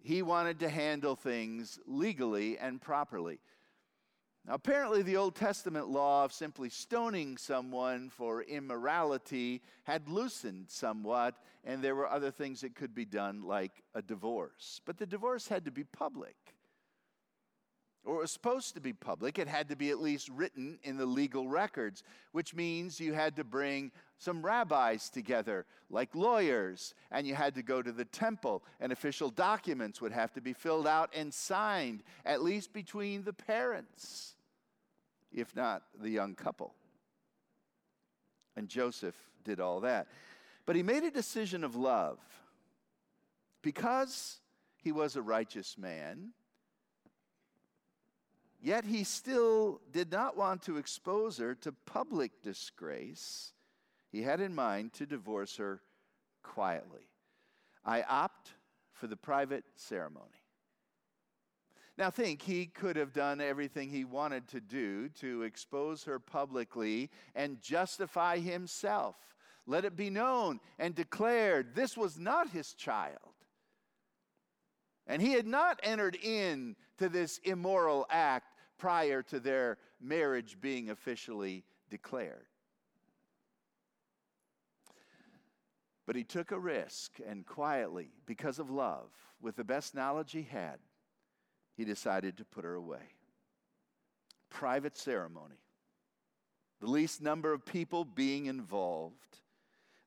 he 0.00 0.22
wanted 0.22 0.58
to 0.60 0.68
handle 0.68 1.16
things 1.16 1.78
legally 1.86 2.58
and 2.58 2.80
properly. 2.80 3.40
Now, 4.46 4.54
apparently, 4.54 5.02
the 5.02 5.16
Old 5.16 5.34
Testament 5.34 5.88
law 5.88 6.24
of 6.24 6.32
simply 6.32 6.68
stoning 6.68 7.36
someone 7.36 8.10
for 8.10 8.42
immorality 8.42 9.60
had 9.82 10.08
loosened 10.08 10.70
somewhat, 10.70 11.34
and 11.64 11.82
there 11.82 11.96
were 11.96 12.08
other 12.08 12.30
things 12.30 12.60
that 12.60 12.76
could 12.76 12.94
be 12.94 13.04
done, 13.04 13.42
like 13.42 13.82
a 13.94 14.02
divorce. 14.02 14.80
But 14.84 14.98
the 14.98 15.06
divorce 15.06 15.48
had 15.48 15.64
to 15.64 15.72
be 15.72 15.82
public, 15.82 16.36
or 18.04 18.18
it 18.18 18.20
was 18.20 18.30
supposed 18.30 18.74
to 18.76 18.80
be 18.80 18.92
public. 18.92 19.36
It 19.36 19.48
had 19.48 19.68
to 19.70 19.74
be 19.74 19.90
at 19.90 19.98
least 19.98 20.28
written 20.28 20.78
in 20.84 20.96
the 20.96 21.06
legal 21.06 21.48
records, 21.48 22.04
which 22.30 22.54
means 22.54 23.00
you 23.00 23.14
had 23.14 23.34
to 23.34 23.42
bring 23.42 23.90
some 24.16 24.46
rabbis 24.46 25.10
together, 25.10 25.66
like 25.90 26.14
lawyers, 26.14 26.94
and 27.10 27.26
you 27.26 27.34
had 27.34 27.56
to 27.56 27.64
go 27.64 27.82
to 27.82 27.90
the 27.90 28.04
temple, 28.04 28.62
and 28.78 28.92
official 28.92 29.28
documents 29.28 30.00
would 30.00 30.12
have 30.12 30.32
to 30.34 30.40
be 30.40 30.52
filled 30.52 30.86
out 30.86 31.12
and 31.12 31.34
signed, 31.34 32.04
at 32.24 32.44
least 32.44 32.72
between 32.72 33.24
the 33.24 33.32
parents 33.32 34.35
if 35.36 35.54
not 35.54 35.82
the 36.00 36.10
young 36.10 36.34
couple. 36.34 36.74
And 38.56 38.68
Joseph 38.68 39.14
did 39.44 39.60
all 39.60 39.80
that. 39.80 40.08
But 40.64 40.74
he 40.74 40.82
made 40.82 41.04
a 41.04 41.10
decision 41.10 41.62
of 41.62 41.76
love. 41.76 42.18
Because 43.62 44.40
he 44.76 44.92
was 44.92 45.14
a 45.14 45.22
righteous 45.22 45.76
man, 45.76 46.30
yet 48.62 48.84
he 48.84 49.04
still 49.04 49.80
did 49.92 50.10
not 50.10 50.36
want 50.36 50.62
to 50.62 50.78
expose 50.78 51.38
her 51.38 51.54
to 51.56 51.72
public 51.72 52.42
disgrace. 52.42 53.52
He 54.10 54.22
had 54.22 54.40
in 54.40 54.54
mind 54.54 54.92
to 54.94 55.06
divorce 55.06 55.56
her 55.56 55.82
quietly. 56.42 57.08
I 57.84 58.02
opt 58.02 58.52
for 58.92 59.06
the 59.06 59.16
private 59.16 59.64
ceremony. 59.74 60.45
Now, 61.98 62.10
think, 62.10 62.42
he 62.42 62.66
could 62.66 62.96
have 62.96 63.14
done 63.14 63.40
everything 63.40 63.88
he 63.88 64.04
wanted 64.04 64.48
to 64.48 64.60
do 64.60 65.08
to 65.20 65.44
expose 65.44 66.04
her 66.04 66.18
publicly 66.18 67.10
and 67.34 67.60
justify 67.62 68.38
himself. 68.38 69.16
Let 69.66 69.86
it 69.86 69.96
be 69.96 70.10
known 70.10 70.60
and 70.78 70.94
declared 70.94 71.74
this 71.74 71.96
was 71.96 72.18
not 72.18 72.50
his 72.50 72.74
child. 72.74 73.16
And 75.06 75.22
he 75.22 75.32
had 75.32 75.46
not 75.46 75.80
entered 75.82 76.16
into 76.16 77.08
this 77.08 77.38
immoral 77.44 78.06
act 78.10 78.52
prior 78.76 79.22
to 79.22 79.40
their 79.40 79.78
marriage 79.98 80.58
being 80.60 80.90
officially 80.90 81.64
declared. 81.88 82.46
But 86.06 86.16
he 86.16 86.24
took 86.24 86.52
a 86.52 86.58
risk 86.58 87.12
and 87.26 87.46
quietly, 87.46 88.10
because 88.26 88.58
of 88.58 88.70
love, 88.70 89.08
with 89.40 89.56
the 89.56 89.64
best 89.64 89.94
knowledge 89.94 90.32
he 90.32 90.42
had, 90.42 90.78
he 91.76 91.84
decided 91.84 92.38
to 92.38 92.44
put 92.44 92.64
her 92.64 92.74
away. 92.74 93.12
Private 94.48 94.96
ceremony, 94.96 95.60
the 96.80 96.86
least 96.86 97.20
number 97.20 97.52
of 97.52 97.64
people 97.64 98.04
being 98.04 98.46
involved. 98.46 99.14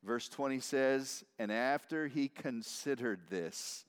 Verse 0.04 0.28
20 0.30 0.60
says, 0.60 1.24
And 1.38 1.52
after 1.52 2.08
he 2.08 2.30
considered 2.30 3.20
this, 3.30 3.86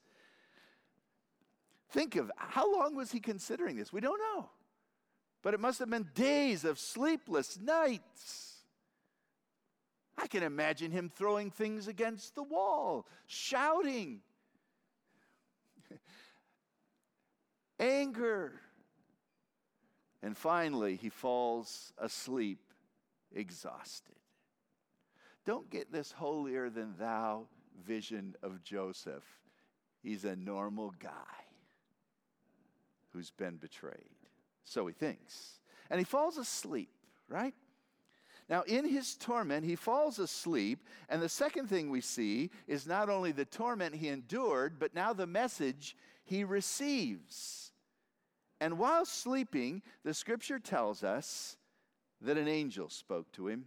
think 1.91 2.17
of 2.17 2.31
how 2.37 2.71
long 2.73 2.95
was 2.97 3.13
he 3.13 3.21
considering 3.21 3.77
this? 3.77 3.93
We 3.93 4.01
don't 4.01 4.19
know. 4.19 4.51
But 5.43 5.55
it 5.55 5.61
must 5.61 5.79
have 5.79 5.89
been 5.89 6.09
days 6.15 6.65
of 6.65 6.79
sleepless 6.79 7.59
nights. 7.59 8.57
I 10.19 10.27
can 10.27 10.43
imagine 10.43 10.91
him 10.91 11.09
throwing 11.09 11.51
things 11.51 11.89
against 11.89 12.35
the 12.35 12.43
wall, 12.43 13.07
shouting, 13.27 14.21
anger. 17.81 18.53
And 20.23 20.37
finally, 20.37 20.97
he 20.97 21.09
falls 21.09 21.93
asleep, 21.99 22.61
exhausted. 23.35 24.15
Don't 25.47 25.71
get 25.71 25.91
this 25.91 26.13
holier 26.13 26.69
than 26.69 26.95
thou 26.99 27.47
vision 27.85 28.37
of 28.43 28.63
Joseph. 28.63 29.25
He's 30.03 30.25
a 30.25 30.37
normal 30.37 30.95
guy 31.01 31.11
who's 33.13 33.31
been 33.31 33.57
betrayed. 33.57 33.95
So 34.65 34.87
he 34.87 34.93
thinks. 34.93 35.59
And 35.91 35.99
he 35.99 36.05
falls 36.05 36.37
asleep, 36.37 36.91
right? 37.29 37.55
Now, 38.49 38.63
in 38.63 38.89
his 38.89 39.15
torment, 39.17 39.65
he 39.65 39.77
falls 39.77 40.19
asleep. 40.19 40.85
And 41.09 41.23
the 41.23 41.29
second 41.29 41.69
thing 41.69 41.89
we 41.89 42.01
see 42.01 42.51
is 42.67 42.87
not 42.87 43.09
only 43.09 43.33
the 43.33 43.45
torment 43.45 43.95
he 43.95 44.09
endured, 44.09 44.79
but 44.79 44.95
now 44.95 45.13
the 45.13 45.27
message 45.27 45.97
he 46.25 46.45
receives. 46.45 47.70
And 48.61 48.79
while 48.79 49.07
sleeping, 49.07 49.83
the 50.05 50.13
scripture 50.13 50.59
tells 50.59 51.03
us 51.03 51.57
that 52.21 52.37
an 52.37 52.49
angel 52.49 52.91
spoke 52.91 53.33
to 53.33 53.49
him. 53.49 53.65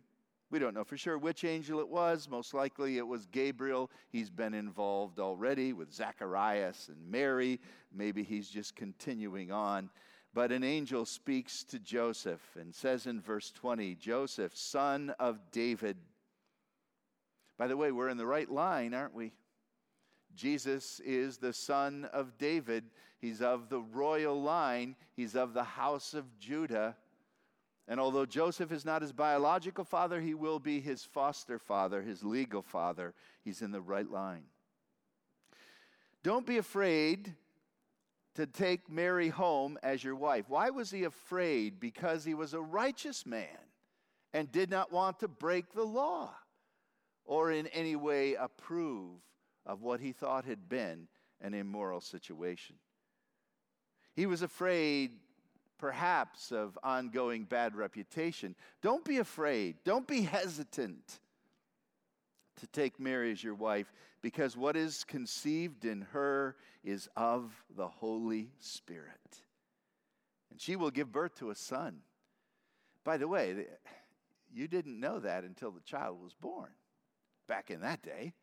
We 0.51 0.59
don't 0.59 0.75
know 0.75 0.83
for 0.83 0.97
sure 0.97 1.17
which 1.17 1.43
angel 1.43 1.79
it 1.79 1.89
was. 1.89 2.29
Most 2.29 2.53
likely 2.53 2.99
it 2.99 3.07
was 3.07 3.25
Gabriel. 3.25 3.89
He's 4.11 4.29
been 4.29 4.53
involved 4.53 5.19
already 5.19 5.73
with 5.73 5.91
Zacharias 5.91 6.89
and 6.89 7.09
Mary. 7.09 7.59
Maybe 7.91 8.21
he's 8.21 8.49
just 8.49 8.75
continuing 8.75 9.51
on. 9.51 9.89
But 10.31 10.51
an 10.51 10.63
angel 10.63 11.05
speaks 11.05 11.63
to 11.65 11.79
Joseph 11.79 12.41
and 12.59 12.73
says 12.73 13.07
in 13.07 13.19
verse 13.19 13.51
20, 13.51 13.95
Joseph, 13.95 14.55
son 14.55 15.13
of 15.19 15.39
David. 15.51 15.97
By 17.57 17.65
the 17.65 17.77
way, 17.77 17.91
we're 17.91 18.09
in 18.09 18.17
the 18.17 18.25
right 18.25 18.49
line, 18.49 18.93
aren't 18.93 19.15
we? 19.15 19.33
Jesus 20.35 20.99
is 21.01 21.37
the 21.37 21.53
son 21.53 22.07
of 22.11 22.37
David. 22.37 22.85
He's 23.19 23.41
of 23.41 23.69
the 23.69 23.79
royal 23.79 24.41
line, 24.41 24.95
he's 25.15 25.35
of 25.35 25.53
the 25.53 25.63
house 25.63 26.13
of 26.13 26.37
Judah. 26.39 26.95
And 27.87 27.99
although 27.99 28.25
Joseph 28.25 28.71
is 28.71 28.85
not 28.85 29.01
his 29.01 29.11
biological 29.11 29.83
father, 29.83 30.21
he 30.21 30.33
will 30.33 30.59
be 30.59 30.79
his 30.79 31.03
foster 31.03 31.59
father, 31.59 32.01
his 32.01 32.23
legal 32.23 32.61
father. 32.61 33.13
He's 33.43 33.61
in 33.61 33.71
the 33.71 33.81
right 33.81 34.09
line. 34.09 34.43
Don't 36.23 36.45
be 36.45 36.57
afraid 36.57 37.33
to 38.35 38.47
take 38.47 38.89
Mary 38.89 39.29
home 39.29 39.77
as 39.83 40.03
your 40.03 40.15
wife. 40.15 40.45
Why 40.47 40.69
was 40.69 40.89
he 40.91 41.03
afraid? 41.03 41.79
Because 41.79 42.23
he 42.23 42.33
was 42.33 42.53
a 42.53 42.61
righteous 42.61 43.25
man 43.25 43.47
and 44.33 44.51
did 44.51 44.69
not 44.69 44.91
want 44.91 45.19
to 45.19 45.27
break 45.27 45.73
the 45.73 45.83
law 45.83 46.33
or 47.25 47.51
in 47.51 47.67
any 47.67 47.95
way 47.95 48.33
approve 48.33 49.19
of 49.65 49.81
what 49.81 49.99
he 49.99 50.11
thought 50.11 50.45
had 50.45 50.69
been 50.69 51.07
an 51.41 51.53
immoral 51.53 52.01
situation. 52.01 52.75
He 54.15 54.25
was 54.25 54.41
afraid, 54.41 55.11
perhaps, 55.77 56.51
of 56.51 56.77
ongoing 56.83 57.43
bad 57.43 57.75
reputation. 57.75 58.55
Don't 58.81 59.03
be 59.03 59.17
afraid, 59.17 59.77
don't 59.83 60.07
be 60.07 60.21
hesitant 60.21 61.19
to 62.59 62.67
take 62.67 62.99
Mary 62.99 63.31
as 63.31 63.43
your 63.43 63.55
wife 63.55 63.91
because 64.21 64.55
what 64.55 64.77
is 64.77 65.03
conceived 65.03 65.85
in 65.85 66.01
her 66.13 66.55
is 66.83 67.09
of 67.15 67.51
the 67.75 67.87
Holy 67.87 68.49
Spirit. 68.59 69.41
And 70.51 70.61
she 70.61 70.75
will 70.75 70.91
give 70.91 71.11
birth 71.11 71.35
to 71.39 71.49
a 71.49 71.55
son. 71.55 71.97
By 73.03 73.17
the 73.17 73.27
way, 73.27 73.65
you 74.53 74.67
didn't 74.67 74.99
know 74.99 75.19
that 75.19 75.43
until 75.43 75.71
the 75.71 75.81
child 75.81 76.21
was 76.23 76.33
born 76.33 76.69
back 77.47 77.71
in 77.71 77.81
that 77.81 78.01
day. 78.01 78.33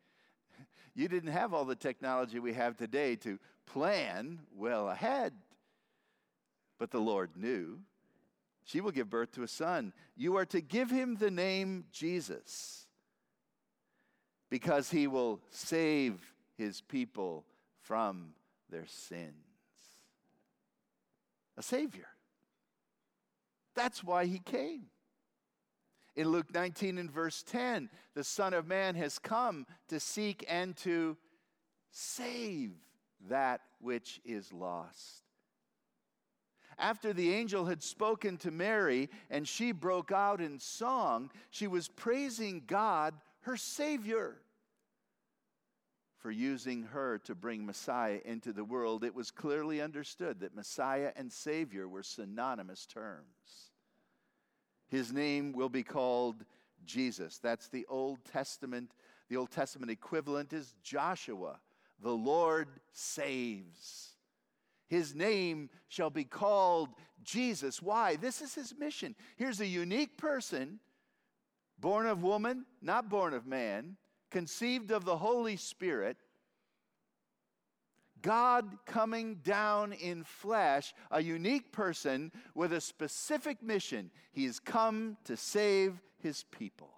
You 0.93 1.07
didn't 1.07 1.31
have 1.31 1.53
all 1.53 1.63
the 1.63 1.73
technology 1.73 2.39
we 2.39 2.51
have 2.51 2.75
today 2.75 3.15
to 3.15 3.39
plan 3.65 4.39
well 4.53 4.89
ahead. 4.89 5.31
But 6.77 6.91
the 6.91 6.99
Lord 6.99 7.29
knew. 7.37 7.79
She 8.65 8.81
will 8.81 8.91
give 8.91 9.09
birth 9.09 9.31
to 9.33 9.43
a 9.43 9.47
son. 9.47 9.93
You 10.17 10.35
are 10.35 10.45
to 10.47 10.59
give 10.59 10.91
him 10.91 11.15
the 11.15 11.31
name 11.31 11.85
Jesus 11.93 12.87
because 14.49 14.91
he 14.91 15.07
will 15.07 15.39
save 15.49 16.19
his 16.57 16.81
people 16.81 17.45
from 17.79 18.33
their 18.69 18.85
sins. 18.85 19.33
A 21.57 21.63
Savior. 21.63 22.07
That's 23.75 24.03
why 24.03 24.25
he 24.25 24.39
came. 24.39 24.90
In 26.15 26.29
Luke 26.29 26.53
19 26.53 26.97
and 26.97 27.09
verse 27.09 27.43
10, 27.43 27.89
the 28.13 28.23
Son 28.23 28.53
of 28.53 28.67
Man 28.67 28.95
has 28.95 29.17
come 29.17 29.65
to 29.87 29.99
seek 29.99 30.45
and 30.47 30.75
to 30.77 31.17
save 31.91 32.71
that 33.29 33.61
which 33.79 34.19
is 34.25 34.51
lost. 34.51 35.23
After 36.77 37.13
the 37.13 37.33
angel 37.33 37.65
had 37.65 37.83
spoken 37.83 38.37
to 38.37 38.51
Mary 38.51 39.09
and 39.29 39.47
she 39.47 39.71
broke 39.71 40.11
out 40.11 40.41
in 40.41 40.59
song, 40.59 41.29
she 41.49 41.67
was 41.67 41.87
praising 41.87 42.63
God, 42.65 43.13
her 43.41 43.55
Savior 43.55 44.37
for 46.21 46.31
using 46.31 46.83
her 46.83 47.17
to 47.17 47.33
bring 47.33 47.65
Messiah 47.65 48.19
into 48.25 48.53
the 48.53 48.63
world, 48.63 49.03
it 49.03 49.15
was 49.15 49.31
clearly 49.31 49.81
understood 49.81 50.39
that 50.39 50.55
Messiah 50.55 51.11
and 51.15 51.31
Savior 51.31 51.87
were 51.87 52.03
synonymous 52.03 52.85
terms. 52.85 53.70
His 54.91 55.13
name 55.13 55.53
will 55.53 55.69
be 55.69 55.83
called 55.83 56.43
Jesus. 56.85 57.37
That's 57.37 57.69
the 57.69 57.85
Old 57.87 58.19
Testament. 58.25 58.91
The 59.29 59.37
Old 59.37 59.49
Testament 59.49 59.89
equivalent 59.89 60.51
is 60.51 60.75
Joshua. 60.83 61.61
The 62.03 62.11
Lord 62.11 62.67
saves. 62.91 64.09
His 64.89 65.15
name 65.15 65.69
shall 65.87 66.09
be 66.09 66.25
called 66.25 66.89
Jesus. 67.23 67.81
Why? 67.81 68.17
This 68.17 68.41
is 68.41 68.53
his 68.53 68.75
mission. 68.77 69.15
Here's 69.37 69.61
a 69.61 69.65
unique 69.65 70.17
person, 70.17 70.81
born 71.79 72.05
of 72.05 72.21
woman, 72.21 72.65
not 72.81 73.09
born 73.09 73.33
of 73.33 73.47
man, 73.47 73.95
conceived 74.29 74.91
of 74.91 75.05
the 75.05 75.15
Holy 75.15 75.55
Spirit, 75.55 76.17
God 78.21 78.77
coming 78.85 79.35
down 79.43 79.93
in 79.93 80.23
flesh, 80.23 80.93
a 81.09 81.21
unique 81.21 81.71
person 81.71 82.31
with 82.55 82.73
a 82.73 82.81
specific 82.81 83.61
mission. 83.61 84.11
He 84.31 84.45
has 84.45 84.59
come 84.59 85.17
to 85.25 85.35
save 85.35 85.99
his 86.19 86.43
people. 86.51 86.91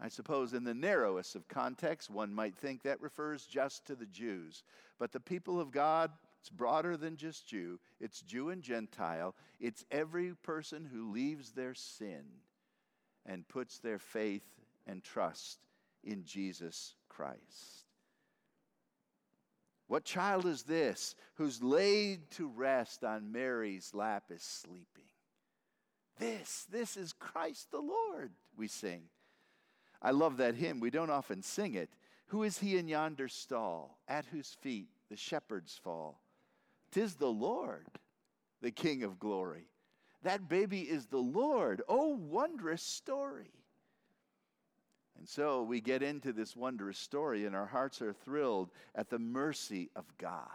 I 0.00 0.08
suppose, 0.08 0.52
in 0.52 0.64
the 0.64 0.74
narrowest 0.74 1.34
of 1.34 1.48
contexts, 1.48 2.10
one 2.10 2.34
might 2.34 2.56
think 2.56 2.82
that 2.82 3.00
refers 3.00 3.46
just 3.46 3.86
to 3.86 3.94
the 3.94 4.06
Jews. 4.06 4.62
But 4.98 5.12
the 5.12 5.20
people 5.20 5.60
of 5.60 5.70
God, 5.70 6.10
it's 6.40 6.50
broader 6.50 6.96
than 6.96 7.16
just 7.16 7.46
Jew, 7.46 7.78
it's 8.00 8.20
Jew 8.20 8.50
and 8.50 8.62
Gentile. 8.62 9.34
It's 9.60 9.84
every 9.90 10.34
person 10.42 10.84
who 10.84 11.12
leaves 11.12 11.52
their 11.52 11.74
sin 11.74 12.24
and 13.24 13.48
puts 13.48 13.78
their 13.78 13.98
faith 13.98 14.44
and 14.86 15.02
trust 15.02 15.60
in 16.02 16.24
Jesus 16.24 16.94
Christ. 17.08 17.83
What 19.94 20.04
child 20.04 20.44
is 20.44 20.64
this 20.64 21.14
who's 21.36 21.62
laid 21.62 22.28
to 22.32 22.48
rest 22.48 23.04
on 23.04 23.30
Mary's 23.30 23.94
lap 23.94 24.24
is 24.28 24.42
sleeping? 24.42 25.04
This, 26.18 26.66
this 26.68 26.96
is 26.96 27.12
Christ 27.12 27.70
the 27.70 27.78
Lord, 27.78 28.32
we 28.56 28.66
sing. 28.66 29.02
I 30.02 30.10
love 30.10 30.38
that 30.38 30.56
hymn. 30.56 30.80
We 30.80 30.90
don't 30.90 31.10
often 31.10 31.42
sing 31.42 31.74
it. 31.74 31.90
Who 32.26 32.42
is 32.42 32.58
he 32.58 32.76
in 32.76 32.88
yonder 32.88 33.28
stall, 33.28 34.00
at 34.08 34.24
whose 34.24 34.56
feet 34.60 34.88
the 35.12 35.16
shepherds 35.16 35.78
fall? 35.80 36.20
Tis 36.90 37.14
the 37.14 37.30
Lord, 37.30 37.86
the 38.62 38.72
King 38.72 39.04
of 39.04 39.20
glory. 39.20 39.68
That 40.24 40.48
baby 40.48 40.80
is 40.80 41.06
the 41.06 41.18
Lord. 41.18 41.82
Oh, 41.88 42.16
wondrous 42.16 42.82
story. 42.82 43.52
And 45.18 45.28
so 45.28 45.62
we 45.62 45.80
get 45.80 46.02
into 46.02 46.32
this 46.32 46.56
wondrous 46.56 46.98
story, 46.98 47.46
and 47.46 47.54
our 47.54 47.66
hearts 47.66 48.02
are 48.02 48.12
thrilled 48.12 48.70
at 48.94 49.10
the 49.10 49.18
mercy 49.18 49.90
of 49.94 50.04
God. 50.18 50.48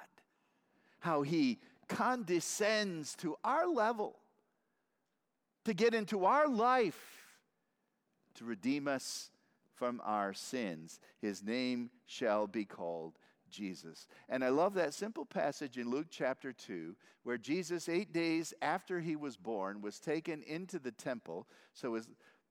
How 0.99 1.21
He 1.21 1.59
condescends 1.87 3.15
to 3.15 3.35
our 3.43 3.67
level 3.67 4.19
to 5.65 5.73
get 5.73 5.93
into 5.93 6.25
our 6.25 6.47
life 6.47 7.19
to 8.35 8.45
redeem 8.45 8.87
us 8.87 9.31
from 9.75 10.01
our 10.03 10.33
sins. 10.33 10.99
His 11.21 11.43
name 11.43 11.89
shall 12.05 12.47
be 12.47 12.65
called 12.65 13.17
Jesus. 13.49 14.07
And 14.27 14.43
I 14.43 14.49
love 14.49 14.73
that 14.75 14.93
simple 14.93 15.25
passage 15.25 15.77
in 15.77 15.89
Luke 15.89 16.07
chapter 16.09 16.53
2 16.53 16.95
where 17.23 17.37
Jesus, 17.37 17.89
eight 17.89 18.13
days 18.13 18.53
after 18.61 18.99
he 18.99 19.15
was 19.15 19.35
born, 19.35 19.81
was 19.81 19.99
taken 19.99 20.41
into 20.43 20.79
the 20.79 20.91
temple. 20.91 21.47
So 21.73 21.95
his 21.95 22.07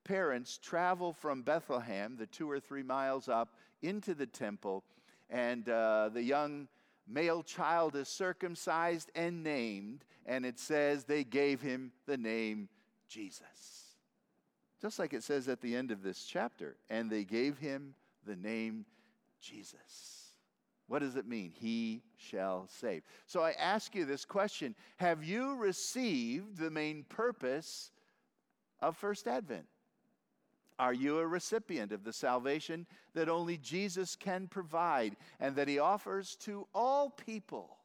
parents 0.09 0.57
travel 0.57 1.13
from 1.13 1.43
Bethlehem, 1.43 2.17
the 2.17 2.27
two 2.27 2.51
or 2.51 2.59
three 2.59 2.83
miles 2.83 3.29
up, 3.29 3.55
into 3.83 4.15
the 4.15 4.27
temple, 4.27 4.83
and 5.29 5.69
uh, 5.69 6.09
the 6.09 6.23
young 6.23 6.67
male 7.07 7.43
child 7.43 7.95
is 7.95 8.09
circumcised 8.09 9.11
and 9.15 9.45
named, 9.45 10.07
and 10.25 10.47
it 10.47 10.59
says 10.59 11.05
they 11.05 11.25
gave 11.25 11.61
him 11.61 11.93
the 12.07 12.17
name 12.17 12.71
Jesus. 13.07 13.97
Just 14.81 14.99
like 14.99 15.13
it 15.13 15.23
says 15.23 15.47
at 15.47 15.61
the 15.61 15.77
end 15.77 15.91
of 15.91 16.03
this 16.03 16.25
chapter, 16.25 16.77
and 16.89 17.11
they 17.11 17.25
gave 17.25 17.59
him 17.59 17.95
the 18.27 18.37
name 18.37 18.87
Jesus. 19.43 20.33
What 20.87 21.01
does 21.01 21.17
it 21.17 21.29
mean? 21.29 21.53
He 21.55 22.01
shall 22.17 22.67
save. 22.69 23.03
So 23.27 23.43
I 23.43 23.51
ask 23.53 23.95
you 23.95 24.07
this 24.07 24.25
question 24.25 24.75
Have 24.97 25.23
you 25.23 25.57
received 25.57 26.57
the 26.57 26.71
main 26.71 27.05
purpose 27.11 27.91
of 28.81 28.97
First 28.97 29.29
Advent? 29.29 29.67
Are 30.79 30.95
you 30.95 31.19
a 31.19 31.27
recipient 31.27 31.93
of 31.93 32.05
the 32.05 32.13
salvation 32.13 32.87
that 33.15 33.29
only 33.29 33.57
Jesus 33.57 34.15
can 34.15 34.47
provide 34.47 35.17
and 35.41 35.57
that 35.57 35.69
he 35.69 35.79
offers 35.79 36.37
to 36.43 36.67
all 36.75 37.11
people? 37.11 37.77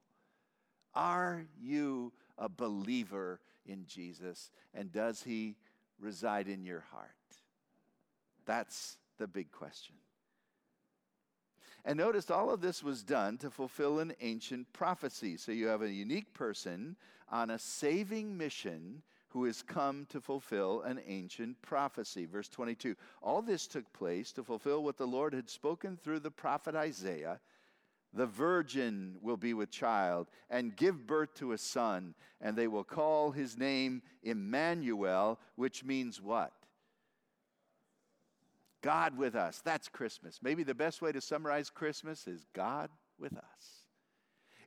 Are 0.93 1.45
you 1.59 2.13
a 2.37 2.47
believer 2.47 3.39
in 3.65 3.85
Jesus 3.87 4.51
and 4.73 4.91
does 4.91 5.23
he 5.23 5.55
reside 5.99 6.47
in 6.47 6.63
your 6.63 6.83
heart? 6.91 7.09
That's 8.45 8.97
the 9.17 9.27
big 9.27 9.51
question. 9.51 9.95
And 11.85 11.97
notice 11.97 12.29
all 12.31 12.49
of 12.49 12.61
this 12.61 12.81
was 12.81 13.03
done 13.03 13.37
to 13.39 13.49
fulfill 13.49 13.99
an 13.99 14.13
ancient 14.21 14.71
prophecy. 14.71 15.35
So 15.35 15.51
you 15.51 15.67
have 15.67 15.81
a 15.81 15.91
unique 15.91 16.33
person 16.33 16.95
on 17.29 17.49
a 17.49 17.59
saving 17.59 18.37
mission 18.37 19.01
who 19.33 19.45
has 19.45 19.63
come 19.63 20.05
to 20.09 20.21
fulfill 20.21 20.81
an 20.81 21.01
ancient 21.07 21.59
prophecy. 21.63 22.25
Verse 22.25 22.47
22 22.47 22.95
All 23.21 23.41
this 23.41 23.65
took 23.65 23.91
place 23.91 24.31
to 24.33 24.43
fulfill 24.43 24.83
what 24.83 24.95
the 24.95 25.07
Lord 25.07 25.33
had 25.33 25.49
spoken 25.49 25.97
through 25.97 26.19
the 26.19 26.31
prophet 26.31 26.75
Isaiah. 26.75 27.39
The 28.13 28.27
virgin 28.27 29.15
will 29.21 29.37
be 29.37 29.55
with 29.55 29.71
child 29.71 30.27
and 30.51 30.75
give 30.75 31.07
birth 31.07 31.33
to 31.35 31.53
a 31.53 31.57
son, 31.57 32.13
and 32.39 32.55
they 32.55 32.67
will 32.67 32.83
call 32.83 33.31
his 33.31 33.57
name 33.57 34.03
Emmanuel, 34.21 35.39
which 35.55 35.83
means 35.83 36.21
what? 36.21 36.53
God 38.83 39.17
with 39.17 39.35
us. 39.35 39.61
That's 39.65 39.87
Christmas. 39.87 40.41
Maybe 40.43 40.61
the 40.61 40.75
best 40.75 41.01
way 41.01 41.11
to 41.11 41.21
summarize 41.21 41.71
Christmas 41.71 42.27
is 42.27 42.45
God 42.53 42.91
with 43.17 43.35
us. 43.35 43.82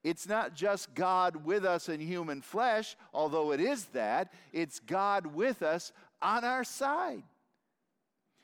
It's 0.07 0.29
not 0.29 0.55
just 0.55 0.95
God 0.95 1.45
with 1.45 1.65
us 1.65 1.89
in 1.89 1.99
human 1.99 2.41
flesh, 2.41 2.95
although 3.13 3.51
it 3.51 3.61
is 3.61 3.87
that, 3.87 4.33
it's 4.53 4.79
God 4.79 5.27
with 5.27 5.63
us 5.65 5.91
on 6.23 6.45
our 6.45 6.63
side. 6.63 7.25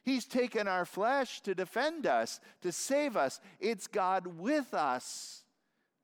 He's 0.03 0.25
taken 0.25 0.66
our 0.66 0.85
flesh 0.85 1.40
to 1.42 1.55
defend 1.55 2.05
us, 2.05 2.40
to 2.62 2.72
save 2.72 3.16
us. 3.16 3.40
It's 3.61 3.87
God 3.87 4.27
with 4.40 4.75
us 4.75 5.44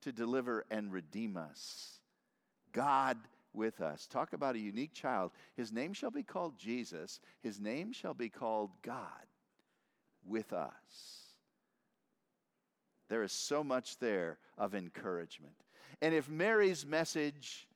to 0.02 0.12
deliver 0.12 0.64
and 0.70 0.92
redeem 0.92 1.36
us. 1.36 1.98
God 2.70 3.18
with 3.52 3.80
us. 3.80 4.06
Talk 4.06 4.34
about 4.34 4.54
a 4.54 4.60
unique 4.60 4.92
child. 4.92 5.32
His 5.56 5.72
name 5.72 5.92
shall 5.92 6.12
be 6.12 6.22
called 6.22 6.56
Jesus, 6.56 7.18
his 7.42 7.58
name 7.58 7.90
shall 7.90 8.14
be 8.14 8.28
called 8.28 8.70
God 8.82 9.26
with 10.24 10.52
us. 10.52 11.27
There 13.08 13.22
is 13.22 13.32
so 13.32 13.64
much 13.64 13.98
there 13.98 14.38
of 14.56 14.74
encouragement. 14.74 15.54
And 16.00 16.14
if 16.14 16.28
Mary's 16.28 16.86
message, 16.86 17.66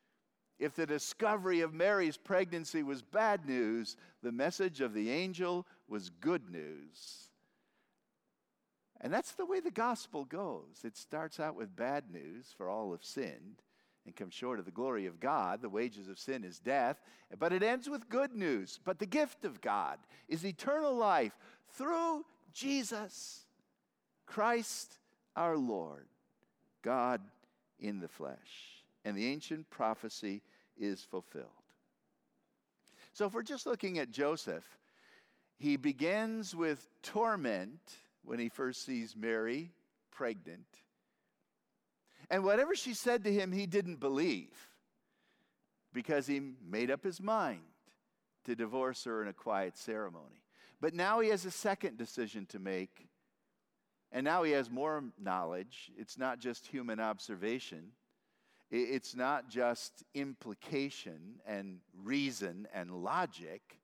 if 0.59 0.75
the 0.75 0.87
discovery 0.87 1.61
of 1.61 1.75
Mary's 1.75 2.17
pregnancy 2.17 2.83
was 2.83 3.03
bad 3.03 3.47
news, 3.47 3.97
the 4.23 4.33
message 4.33 4.81
of 4.81 4.95
the 4.95 5.11
angel 5.11 5.67
was 5.89 6.11
good 6.11 6.51
news. 6.51 7.29
And 9.01 9.13
that's 9.13 9.33
the 9.33 9.47
way 9.47 9.59
the 9.59 9.71
gospel 9.71 10.25
goes. 10.25 10.83
It 10.85 10.97
starts 10.97 11.41
out 11.41 11.57
with 11.57 11.75
bad 11.75 12.05
news, 12.13 12.55
for 12.57 12.69
all 12.69 12.93
have 12.93 13.05
sinned 13.05 13.63
and 14.05 14.15
come 14.15 14.31
short 14.31 14.59
of 14.59 14.65
the 14.65 14.71
glory 14.71 15.07
of 15.07 15.21
God. 15.21 15.63
The 15.63 15.69
wages 15.69 16.09
of 16.09 16.19
sin 16.19 16.45
is 16.45 16.59
death. 16.59 17.01
But 17.39 17.53
it 17.53 17.63
ends 17.63 17.89
with 17.89 18.09
good 18.09 18.35
news. 18.35 18.79
But 18.85 18.99
the 18.99 19.07
gift 19.07 19.45
of 19.45 19.61
God 19.61 19.99
is 20.29 20.45
eternal 20.45 20.95
life 20.95 21.37
through 21.71 22.25
Jesus, 22.53 23.47
Christ 24.27 24.99
our 25.37 25.57
Lord, 25.57 26.07
God 26.83 27.21
in 27.79 28.01
the 28.01 28.09
flesh. 28.09 28.85
And 29.05 29.17
the 29.17 29.27
ancient 29.27 29.69
prophecy 29.71 30.43
is 30.79 31.03
fulfilled. 31.03 31.47
So 33.13 33.27
if 33.27 33.35
we're 33.35 33.43
just 33.43 33.67
looking 33.67 33.99
at 33.99 34.11
Joseph, 34.11 34.65
he 35.59 35.77
begins 35.77 36.55
with 36.55 36.89
torment 37.03 37.81
when 38.25 38.39
he 38.39 38.49
first 38.49 38.85
sees 38.85 39.15
Mary 39.17 39.71
pregnant. 40.11 40.67
And 42.31 42.45
whatever 42.45 42.75
she 42.75 42.95
said 42.95 43.25
to 43.25 43.33
him, 43.33 43.53
he 43.53 43.67
didn't 43.67 44.01
believe 44.01 44.69
because 45.93 46.27
he 46.27 46.41
made 46.65 46.91
up 46.91 47.05
his 47.05 47.21
mind 47.21 47.61
to 48.45 48.55
divorce 48.55 49.05
her 49.05 49.23
in 49.23 49.29
a 49.29 49.33
quiet 49.33 49.77
ceremony. 49.77 50.43
But 50.81 50.95
now 50.95 51.21
he 51.21 51.29
has 51.29 51.45
a 51.45 51.51
second 51.51 51.99
decision 51.99 52.47
to 52.47 52.59
make. 52.59 53.07
And 54.13 54.25
now 54.25 54.43
he 54.43 54.53
has 54.53 54.71
more 54.71 55.03
knowledge. 55.19 55.91
It's 55.97 56.19
not 56.19 56.39
just 56.39 56.67
human 56.67 57.01
observation, 57.01 57.93
it's 58.71 59.15
not 59.15 59.51
just 59.51 60.03
implication 60.15 61.41
and 61.47 61.81
reason 62.05 62.67
and 62.73 62.91
logic. 62.91 63.79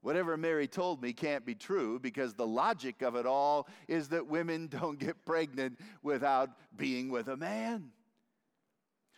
Whatever 0.00 0.36
Mary 0.36 0.68
told 0.68 1.02
me 1.02 1.12
can't 1.12 1.44
be 1.44 1.56
true 1.56 1.98
because 1.98 2.34
the 2.34 2.46
logic 2.46 3.02
of 3.02 3.16
it 3.16 3.26
all 3.26 3.66
is 3.88 4.08
that 4.10 4.28
women 4.28 4.66
don't 4.70 4.98
get 4.98 5.24
pregnant 5.24 5.78
without 6.02 6.50
being 6.76 7.10
with 7.10 7.28
a 7.28 7.36
man. 7.36 7.90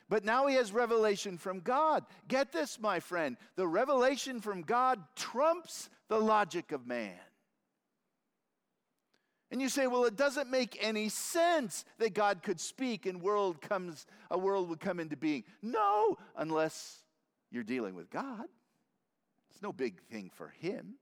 But 0.09 0.25
now 0.25 0.47
he 0.49 0.57
has 0.57 0.73
revelation 0.73 1.39
from 1.39 1.61
God. 1.61 2.05
Get 2.27 2.51
this, 2.51 2.81
my 2.81 2.99
friend. 2.99 3.37
The 3.55 3.69
revelation 3.69 4.41
from 4.41 4.63
God 4.63 5.01
trumps 5.15 5.89
the 6.09 6.19
logic 6.19 6.73
of 6.73 6.87
man. 6.87 7.21
And 9.51 9.61
you 9.61 9.69
say, 9.69 9.87
well, 9.87 10.05
it 10.05 10.17
doesn't 10.17 10.49
make 10.49 10.79
any 10.81 11.09
sense 11.09 11.85
that 11.99 12.15
God 12.15 12.43
could 12.43 12.61
speak 12.61 13.07
and 13.07 13.21
world 13.21 13.61
comes, 13.61 14.07
a 14.31 14.39
world 14.39 14.69
would 14.69 14.81
come 14.81 15.01
into 15.01 15.17
being. 15.17 15.45
No, 15.61 16.19
unless 16.37 16.99
you're 17.51 17.65
dealing 17.65 17.95
with 17.95 18.11
God. 18.11 18.47
It's 19.51 19.63
no 19.63 19.73
big 19.73 20.01
thing 20.11 20.31
for 20.33 20.49
him. 20.61 20.95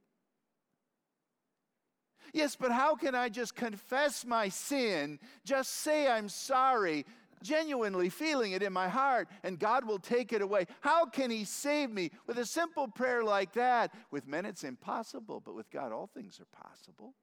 Yes, 2.33 2.57
but 2.57 2.73
how 2.73 2.95
can 2.95 3.15
I 3.15 3.29
just 3.29 3.55
confess 3.55 4.25
my 4.25 4.49
sin, 4.49 5.19
just 5.45 5.73
say 5.73 6.09
I'm 6.09 6.29
sorry, 6.29 7.07
genuinely 7.43 8.09
feeling 8.11 8.53
it 8.53 8.63
in 8.63 8.73
my 8.73 8.89
heart, 8.89 9.29
and 9.43 9.59
God 9.59 9.87
will 9.87 9.99
take 9.99 10.33
it 10.33 10.43
away. 10.43 10.67
How 10.81 11.07
can 11.07 11.31
He 11.31 11.45
save 11.45 11.91
me 11.91 12.11
with 12.27 12.39
a 12.39 12.45
simple 12.45 12.89
prayer 12.89 13.25
like 13.25 13.55
that? 13.55 13.95
With 14.11 14.27
men, 14.27 14.45
it's 14.45 14.65
impossible, 14.65 15.41
but 15.45 15.55
with 15.55 15.71
God, 15.71 15.93
all 15.93 16.07
things 16.07 16.41
are 16.41 16.67
possible. 16.67 17.15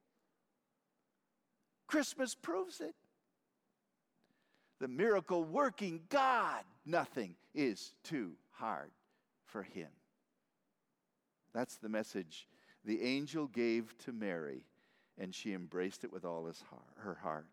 Christmas 1.86 2.34
proves 2.34 2.80
it. 2.80 2.94
The 4.78 4.88
miracle 4.88 5.44
working 5.44 6.00
God, 6.08 6.62
nothing 6.84 7.34
is 7.54 7.92
too 8.02 8.32
hard 8.52 8.90
for 9.44 9.62
Him. 9.62 9.88
That's 11.54 11.76
the 11.76 11.88
message 11.88 12.46
the 12.86 13.02
angel 13.02 13.48
gave 13.48 13.96
to 13.98 14.12
Mary, 14.12 14.62
and 15.18 15.34
she 15.34 15.52
embraced 15.52 16.04
it 16.04 16.12
with 16.12 16.24
all 16.24 16.46
his 16.46 16.62
heart, 16.70 16.82
her 16.98 17.14
heart. 17.14 17.46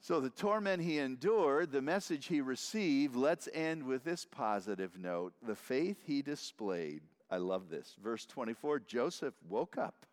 So, 0.00 0.20
the 0.20 0.30
torment 0.30 0.82
he 0.82 0.98
endured, 0.98 1.72
the 1.72 1.82
message 1.82 2.26
he 2.26 2.40
received, 2.40 3.16
let's 3.16 3.48
end 3.52 3.82
with 3.82 4.04
this 4.04 4.24
positive 4.24 4.98
note 4.98 5.34
the 5.42 5.54
faith 5.54 6.02
he 6.06 6.22
displayed. 6.22 7.02
I 7.30 7.38
love 7.38 7.68
this. 7.68 7.96
Verse 8.02 8.24
24 8.24 8.80
Joseph 8.80 9.34
woke 9.48 9.76
up. 9.76 10.06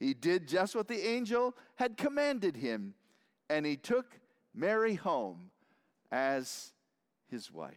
He 0.00 0.14
did 0.14 0.48
just 0.48 0.74
what 0.74 0.88
the 0.88 1.06
angel 1.06 1.54
had 1.76 1.96
commanded 1.96 2.56
him, 2.56 2.94
and 3.48 3.64
he 3.64 3.76
took 3.76 4.18
Mary 4.54 4.94
home 4.94 5.50
as 6.10 6.72
his 7.28 7.52
wife. 7.52 7.74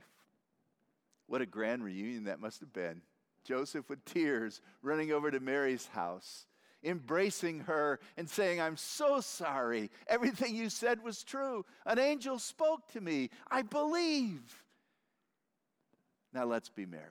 What 1.28 1.42
a 1.42 1.46
grand 1.46 1.84
reunion 1.84 2.24
that 2.24 2.40
must 2.40 2.60
have 2.62 2.74
been. 2.74 3.02
Joseph 3.44 3.90
with 3.90 4.04
tears 4.06 4.62
running 4.82 5.12
over 5.12 5.30
to 5.30 5.40
Mary's 5.40 5.88
house 5.88 6.48
embracing 6.84 7.62
her 7.62 8.00
and 8.18 8.30
saying, 8.30 8.60
I'm 8.60 8.78
so 8.78 9.22
sorry. 9.22 9.90
Everything 10.08 10.56
you 10.56 10.70
said 10.70 11.02
was 11.02 11.24
true. 11.24 11.66
An 11.86 12.00
angel 12.00 12.40
spoke 12.40 12.92
to 12.92 13.02
me. 13.02 13.30
I 13.50 13.62
believe. 13.62 14.64
Now 16.34 16.46
let's 16.46 16.70
be 16.70 16.86
married. 16.86 17.08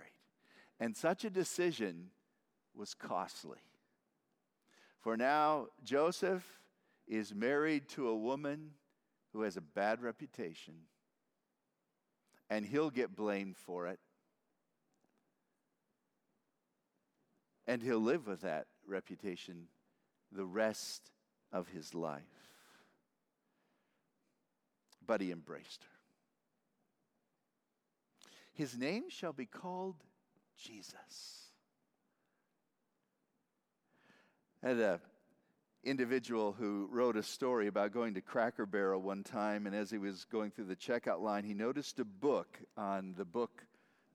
And 0.81 0.97
such 0.97 1.25
a 1.25 1.31
decision 1.31 2.11
was 2.75 2.95
costly. 2.95 3.59
For 5.03 5.17
now, 5.17 5.67
Joseph 5.83 6.45
is 7.09 7.35
married 7.35 7.89
to 7.91 8.09
a 8.09 8.17
woman 8.17 8.71
who 9.33 9.43
has 9.43 9.57
a 9.57 9.61
bad 9.61 10.01
reputation, 10.01 10.75
and 12.49 12.65
he'll 12.65 12.91
get 12.91 13.17
blamed 13.17 13.57
for 13.57 13.89
it. 13.89 13.99
And 17.67 17.83
he'll 17.83 17.99
live 17.99 18.29
with 18.29 18.43
that 18.43 18.67
reputation 18.87 19.67
the 20.31 20.45
rest 20.45 21.11
of 21.53 21.69
his 21.69 21.95
life. 21.95 22.23
But 25.05 25.21
he 25.21 25.33
embraced 25.33 25.83
her. 25.83 25.89
His 28.53 28.77
name 28.79 29.05
shall 29.09 29.33
be 29.33 29.47
called 29.47 29.97
Jesus. 30.57 31.52
Had 34.63 34.79
a 34.79 35.01
individual 35.85 36.53
who 36.53 36.89
wrote 36.93 37.17
a 37.17 37.23
story 37.23 37.67
about 37.67 37.93
going 37.93 38.15
to 38.15 38.21
Cracker 38.21 38.67
Barrel 38.67 39.03
one 39.03 39.25
time, 39.25 39.67
and 39.67 39.75
as 39.75 39.91
he 39.91 39.99
was 39.99 40.25
going 40.25 40.53
through 40.53 40.67
the 40.67 40.77
checkout 40.77 41.21
line, 41.21 41.45
he 41.45 41.55
noticed 41.55 41.99
a 41.99 42.05
book 42.05 42.59
on 42.77 43.15
the 43.17 43.25
book 43.25 43.65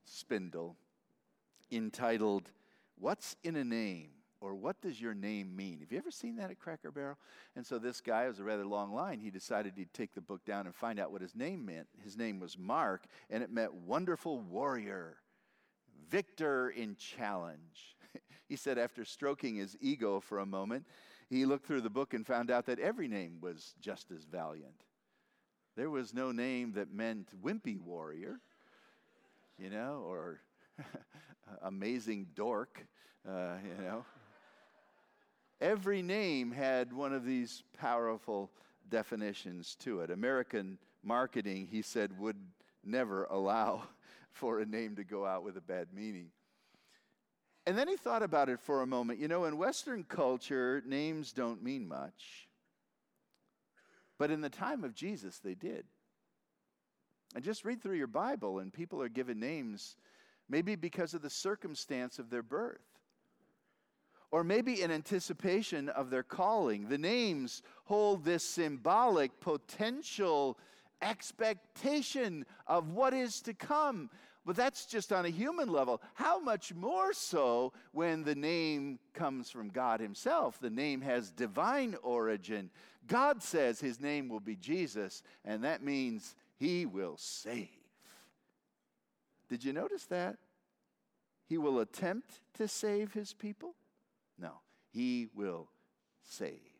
spindle 0.04 0.76
entitled, 1.70 2.50
What's 2.96 3.36
in 3.44 3.56
a 3.56 3.64
Name? 3.64 4.10
or 4.40 4.54
What 4.54 4.80
Does 4.80 5.00
Your 5.00 5.14
Name 5.14 5.54
Mean? 5.56 5.80
Have 5.80 5.90
you 5.90 5.98
ever 5.98 6.10
seen 6.10 6.36
that 6.36 6.50
at 6.50 6.60
Cracker 6.60 6.90
Barrel? 6.90 7.18
And 7.56 7.66
so 7.66 7.78
this 7.78 8.00
guy, 8.00 8.28
was 8.28 8.38
a 8.38 8.44
rather 8.44 8.64
long 8.64 8.92
line, 8.92 9.18
he 9.18 9.30
decided 9.30 9.72
he'd 9.76 9.92
take 9.92 10.14
the 10.14 10.20
book 10.20 10.44
down 10.44 10.66
and 10.66 10.74
find 10.74 11.00
out 11.00 11.10
what 11.10 11.22
his 11.22 11.34
name 11.34 11.66
meant. 11.66 11.88
His 12.04 12.16
name 12.16 12.38
was 12.38 12.56
Mark, 12.56 13.04
and 13.30 13.42
it 13.42 13.50
meant 13.50 13.74
Wonderful 13.74 14.38
Warrior, 14.40 15.16
Victor 16.08 16.70
in 16.70 16.96
Challenge. 16.96 17.96
he 18.48 18.56
said 18.56 18.78
after 18.78 19.04
stroking 19.04 19.56
his 19.56 19.76
ego 19.80 20.20
for 20.20 20.38
a 20.38 20.46
moment, 20.46 20.86
he 21.28 21.44
looked 21.44 21.66
through 21.66 21.82
the 21.82 21.90
book 21.90 22.14
and 22.14 22.26
found 22.26 22.50
out 22.50 22.66
that 22.66 22.78
every 22.78 23.08
name 23.08 23.38
was 23.40 23.74
just 23.80 24.10
as 24.10 24.24
valiant. 24.24 24.84
There 25.76 25.90
was 25.90 26.14
no 26.14 26.32
name 26.32 26.72
that 26.72 26.92
meant 26.92 27.28
wimpy 27.42 27.78
warrior, 27.78 28.40
you 29.58 29.70
know, 29.70 30.02
or 30.06 30.40
amazing 31.62 32.28
dork, 32.34 32.84
uh, 33.28 33.56
you 33.62 33.84
know. 33.84 34.04
Every 35.60 36.02
name 36.02 36.52
had 36.52 36.92
one 36.92 37.12
of 37.12 37.24
these 37.24 37.62
powerful 37.76 38.50
definitions 38.88 39.76
to 39.80 40.00
it. 40.00 40.10
American 40.10 40.78
marketing, 41.02 41.68
he 41.70 41.82
said, 41.82 42.18
would 42.18 42.36
never 42.84 43.24
allow 43.24 43.82
for 44.32 44.60
a 44.60 44.66
name 44.66 44.96
to 44.96 45.04
go 45.04 45.26
out 45.26 45.42
with 45.42 45.56
a 45.56 45.60
bad 45.60 45.88
meaning. 45.92 46.30
And 47.68 47.76
then 47.76 47.86
he 47.86 47.96
thought 47.96 48.22
about 48.22 48.48
it 48.48 48.60
for 48.60 48.80
a 48.80 48.86
moment. 48.86 49.18
You 49.18 49.28
know, 49.28 49.44
in 49.44 49.58
Western 49.58 50.02
culture, 50.02 50.82
names 50.86 51.34
don't 51.34 51.62
mean 51.62 51.86
much. 51.86 52.48
But 54.18 54.30
in 54.30 54.40
the 54.40 54.48
time 54.48 54.84
of 54.84 54.94
Jesus, 54.94 55.38
they 55.38 55.52
did. 55.52 55.84
And 57.34 57.44
just 57.44 57.66
read 57.66 57.82
through 57.82 57.96
your 57.96 58.06
Bible, 58.06 58.60
and 58.60 58.72
people 58.72 59.02
are 59.02 59.10
given 59.10 59.38
names 59.38 59.96
maybe 60.48 60.76
because 60.76 61.12
of 61.12 61.20
the 61.20 61.28
circumstance 61.28 62.18
of 62.18 62.30
their 62.30 62.42
birth, 62.42 62.80
or 64.30 64.42
maybe 64.42 64.80
in 64.80 64.90
anticipation 64.90 65.90
of 65.90 66.08
their 66.08 66.22
calling. 66.22 66.88
The 66.88 66.96
names 66.96 67.60
hold 67.84 68.24
this 68.24 68.44
symbolic 68.44 69.40
potential 69.40 70.58
expectation 71.02 72.46
of 72.66 72.92
what 72.92 73.12
is 73.12 73.42
to 73.42 73.52
come. 73.52 74.08
But 74.48 74.56
that's 74.56 74.86
just 74.86 75.12
on 75.12 75.26
a 75.26 75.28
human 75.28 75.68
level. 75.68 76.00
How 76.14 76.40
much 76.40 76.72
more 76.74 77.12
so 77.12 77.74
when 77.92 78.24
the 78.24 78.34
name 78.34 78.98
comes 79.12 79.50
from 79.50 79.68
God 79.68 80.00
Himself? 80.00 80.58
The 80.58 80.70
name 80.70 81.02
has 81.02 81.30
divine 81.30 81.96
origin. 82.02 82.70
God 83.06 83.42
says 83.42 83.78
His 83.78 84.00
name 84.00 84.30
will 84.30 84.40
be 84.40 84.56
Jesus, 84.56 85.22
and 85.44 85.64
that 85.64 85.82
means 85.82 86.34
He 86.56 86.86
will 86.86 87.18
save. 87.18 87.68
Did 89.50 89.64
you 89.64 89.74
notice 89.74 90.06
that? 90.06 90.38
He 91.46 91.58
will 91.58 91.80
attempt 91.80 92.40
to 92.54 92.68
save 92.68 93.12
His 93.12 93.34
people? 93.34 93.74
No, 94.38 94.62
He 94.94 95.28
will 95.34 95.68
save. 96.22 96.72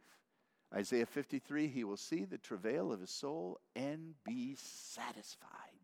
Isaiah 0.74 1.04
53 1.04 1.68
He 1.68 1.84
will 1.84 1.98
see 1.98 2.24
the 2.24 2.38
travail 2.38 2.90
of 2.90 3.00
His 3.00 3.10
soul 3.10 3.60
and 3.76 4.14
be 4.24 4.56
satisfied. 4.56 5.77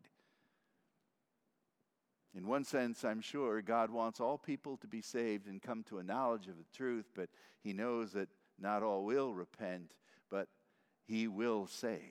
In 2.35 2.45
one 2.47 2.65
sense, 2.65 3.05
I'm 3.05 3.21
sure 3.21 3.61
God 3.61 3.89
wants 3.89 4.19
all 4.19 4.37
people 4.37 4.75
to 4.77 4.87
be 4.87 5.01
saved 5.01 5.47
and 5.47 5.61
come 5.61 5.83
to 5.83 5.99
a 5.99 6.03
knowledge 6.03 6.47
of 6.47 6.57
the 6.57 6.77
truth, 6.77 7.09
but 7.15 7.29
He 7.63 7.71
knows 7.71 8.11
that 8.11 8.27
not 8.59 8.83
all 8.83 9.05
will 9.05 9.33
repent, 9.33 9.95
but 10.29 10.49
He 11.07 11.29
will 11.29 11.65
save, 11.65 12.01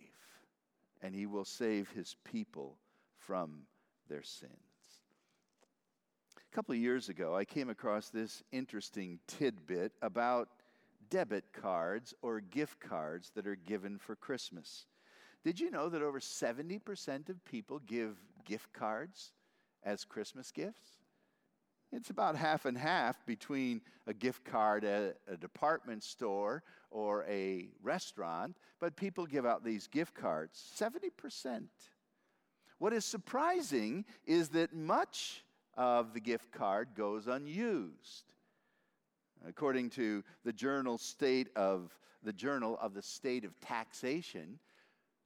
and 1.03 1.15
He 1.15 1.27
will 1.27 1.45
save 1.45 1.91
His 1.91 2.17
people 2.25 2.79
from 3.19 3.67
their 4.09 4.23
sins. 4.23 4.53
A 6.39 6.55
couple 6.55 6.75
of 6.75 6.81
years 6.81 7.11
ago, 7.11 7.37
I 7.37 7.45
came 7.45 7.69
across 7.69 8.09
this 8.09 8.43
interesting 8.51 9.19
tidbit 9.27 9.93
about 10.01 10.49
debit 11.11 11.45
cards 11.53 12.15
or 12.23 12.41
gift 12.41 12.81
cards 12.81 13.31
that 13.35 13.47
are 13.47 13.57
given 13.57 13.99
for 13.99 14.17
Christmas. 14.17 14.87
Did 15.45 15.61
you 15.61 15.71
know 15.71 15.91
that 15.91 16.01
over 16.01 16.21
70% 16.21 17.29
of 17.29 17.45
people 17.45 17.81
give 17.81 18.17
gift 18.47 18.73
cards 18.73 19.33
as 19.85 20.05
Christmas 20.05 20.51
gifts. 20.51 20.99
It's 21.93 22.11
about 22.11 22.35
half 22.35 22.65
and 22.65 22.77
half 22.77 23.25
between 23.25 23.81
a 24.07 24.13
gift 24.13 24.45
card 24.45 24.85
at 24.85 25.19
a 25.29 25.37
department 25.37 26.03
store 26.03 26.65
or 26.91 27.25
a 27.29 27.69
restaurant, 27.83 28.57
but 28.81 28.97
people 28.97 29.27
give 29.27 29.47
out 29.47 29.65
these 29.65 29.87
gift 29.87 30.15
cards 30.15 30.61
70%. 30.77 31.67
What 32.79 32.93
is 32.93 33.05
surprising 33.05 34.05
is 34.27 34.49
that 34.51 34.75
much 34.75 35.45
of 35.77 36.15
the 36.15 36.21
gift 36.21 36.51
card 36.51 36.89
goes 36.97 37.29
unused. 37.29 38.35
According 39.47 39.91
to 39.91 40.25
the 40.45 40.53
journal 40.53 40.99
state 40.99 41.49
of 41.55 41.97
the 42.25 42.33
journal 42.33 42.79
of 42.81 42.95
the 42.95 43.03
state 43.03 43.45
of 43.45 43.61
taxation, 43.61 44.59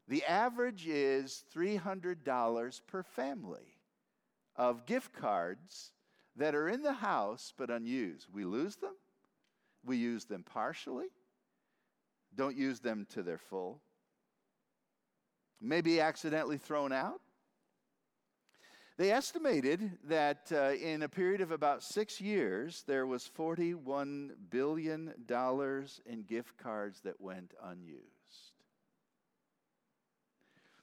the 0.09 0.25
average 0.25 0.87
is 0.87 1.45
$300 1.55 2.81
per 2.87 3.03
family 3.03 3.78
of 4.59 4.85
gift 4.85 5.13
cards 5.13 5.93
that 6.37 6.55
are 6.55 6.69
in 6.69 6.83
the 6.83 6.93
house 6.93 7.55
but 7.57 7.71
unused. 7.71 8.27
We 8.33 8.45
lose 8.45 8.77
them, 8.77 8.95
we 9.85 9.97
use 9.97 10.25
them 10.25 10.43
partially, 10.43 11.07
don't 12.35 12.57
use 12.57 12.81
them 12.81 13.07
to 13.15 13.23
their 13.23 13.39
full, 13.39 13.81
maybe 15.61 16.01
accidentally 16.01 16.59
thrown 16.59 16.93
out. 16.93 17.21
They 18.99 19.13
estimated 19.13 19.93
that 20.09 20.51
uh, 20.53 20.73
in 20.73 21.03
a 21.05 21.09
period 21.09 21.41
of 21.41 21.53
about 21.53 21.85
six 21.85 22.21
years, 22.21 22.83
there 22.89 23.07
was 23.07 23.31
$41 23.39 24.31
billion 24.51 25.15
in 26.05 26.23
gift 26.23 26.59
cards 26.59 27.01
that 27.03 27.21
went 27.21 27.55
unused. 27.63 28.03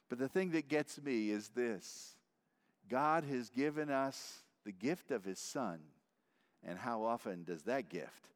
But 0.08 0.18
the 0.18 0.28
thing 0.28 0.52
that 0.52 0.68
gets 0.68 0.98
me 1.02 1.30
is 1.30 1.50
this 1.50 2.15
God 2.88 3.24
has 3.24 3.50
given 3.50 3.90
us 3.90 4.42
the 4.64 4.72
gift 4.72 5.10
of 5.10 5.24
His 5.24 5.38
Son. 5.38 5.78
And 6.64 6.78
how 6.78 7.04
often 7.04 7.44
does 7.44 7.62
that 7.62 7.88
gift 7.88 8.28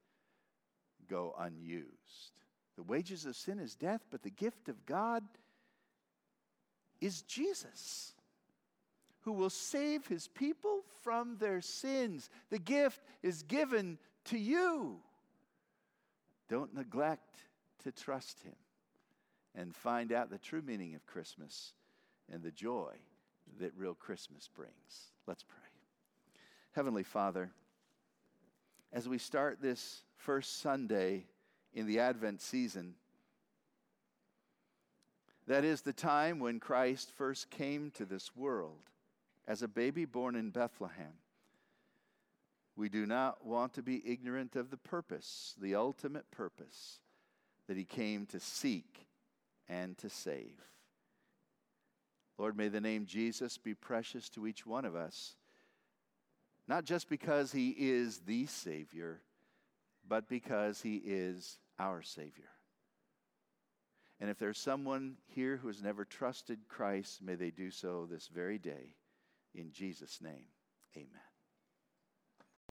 go 1.09 1.35
unused? 1.39 2.41
The 2.77 2.83
wages 2.83 3.27
of 3.27 3.37
sin 3.37 3.59
is 3.59 3.75
death, 3.75 4.03
but 4.11 4.23
the 4.23 4.31
gift 4.31 4.69
of 4.69 4.87
God 4.87 5.23
is 7.01 7.23
Jesus, 7.23 8.13
who 9.23 9.33
will 9.33 9.51
save 9.51 10.07
His 10.07 10.29
people 10.29 10.83
from 11.03 11.37
their 11.39 11.61
sins. 11.61 12.31
The 12.51 12.59
gift 12.59 13.01
is 13.23 13.43
given 13.43 13.99
to 14.27 14.39
you. 14.39 14.99
Don't 16.49 16.75
neglect 16.75 17.37
to 17.85 17.93
trust 17.93 18.41
Him 18.43 18.57
and 19.55 19.75
find 19.75 20.13
out 20.13 20.31
the 20.31 20.39
true 20.39 20.63
meaning 20.63 20.95
of 20.95 21.07
Christmas 21.07 21.73
and 22.33 22.43
the 22.43 22.53
joy 22.53 22.95
that 23.59 23.73
real 23.77 23.95
Christmas 23.95 24.49
brings. 24.49 25.13
Let's 25.27 25.43
pray. 25.43 25.57
Heavenly 26.73 27.03
Father, 27.03 27.51
as 28.93 29.09
we 29.09 29.19
start 29.19 29.61
this 29.61 30.03
first 30.17 30.61
Sunday 30.61 31.25
in 31.75 31.87
the 31.87 32.01
Advent 32.01 32.41
season, 32.41 32.95
that 35.47 35.65
is 35.65 35.83
the 35.83 35.93
time 35.93 36.39
when 36.39 36.61
Christ 36.61 37.11
first 37.17 37.51
came 37.51 37.91
to 37.93 38.05
this 38.05 38.37
world 38.37 38.91
as 39.49 39.63
a 39.63 39.69
baby 39.69 40.05
born 40.05 40.37
in 40.37 40.51
Bethlehem. 40.51 41.15
We 42.77 42.89
do 42.89 43.05
not 43.05 43.45
want 43.45 43.75
to 43.75 43.83
be 43.83 44.03
ignorant 44.07 44.55
of 44.57 44.71
the 44.71 44.77
purpose, 44.77 45.55
the 45.61 45.75
ultimate 45.75 46.31
purpose, 46.31 47.01
that 47.67 47.77
he 47.77 47.85
came 47.85 48.27
to 48.27 48.41
seek 48.41 49.07
and 49.69 49.99
to 49.99 50.09
save. 50.09 50.61
Lord, 52.41 52.57
may 52.57 52.69
the 52.69 52.81
name 52.81 53.05
Jesus 53.05 53.59
be 53.59 53.75
precious 53.75 54.31
to 54.31 54.47
each 54.47 54.65
one 54.65 54.87
of 54.87 54.97
us, 54.97 55.35
not 56.67 56.87
just 56.87 57.07
because 57.11 57.53
he 57.53 57.75
is 57.77 58.21
the 58.21 58.47
Savior, 58.47 59.21
but 60.09 60.27
because 60.27 60.81
he 60.81 61.03
is 61.05 61.59
our 61.79 62.01
Savior. 62.01 62.49
And 64.21 64.31
if 64.31 64.39
there's 64.39 64.57
someone 64.57 65.17
here 65.27 65.59
who 65.59 65.69
has 65.69 65.83
never 65.83 66.07
trusted 66.07 66.61
Christ, 66.67 67.21
may 67.21 67.35
they 67.35 67.51
do 67.51 67.71
so 67.71 68.09
this 68.11 68.29
very 68.29 68.57
day. 68.57 68.95
In 69.55 69.71
Jesus' 69.71 70.23
name, 70.23 70.47
amen. 70.97 71.30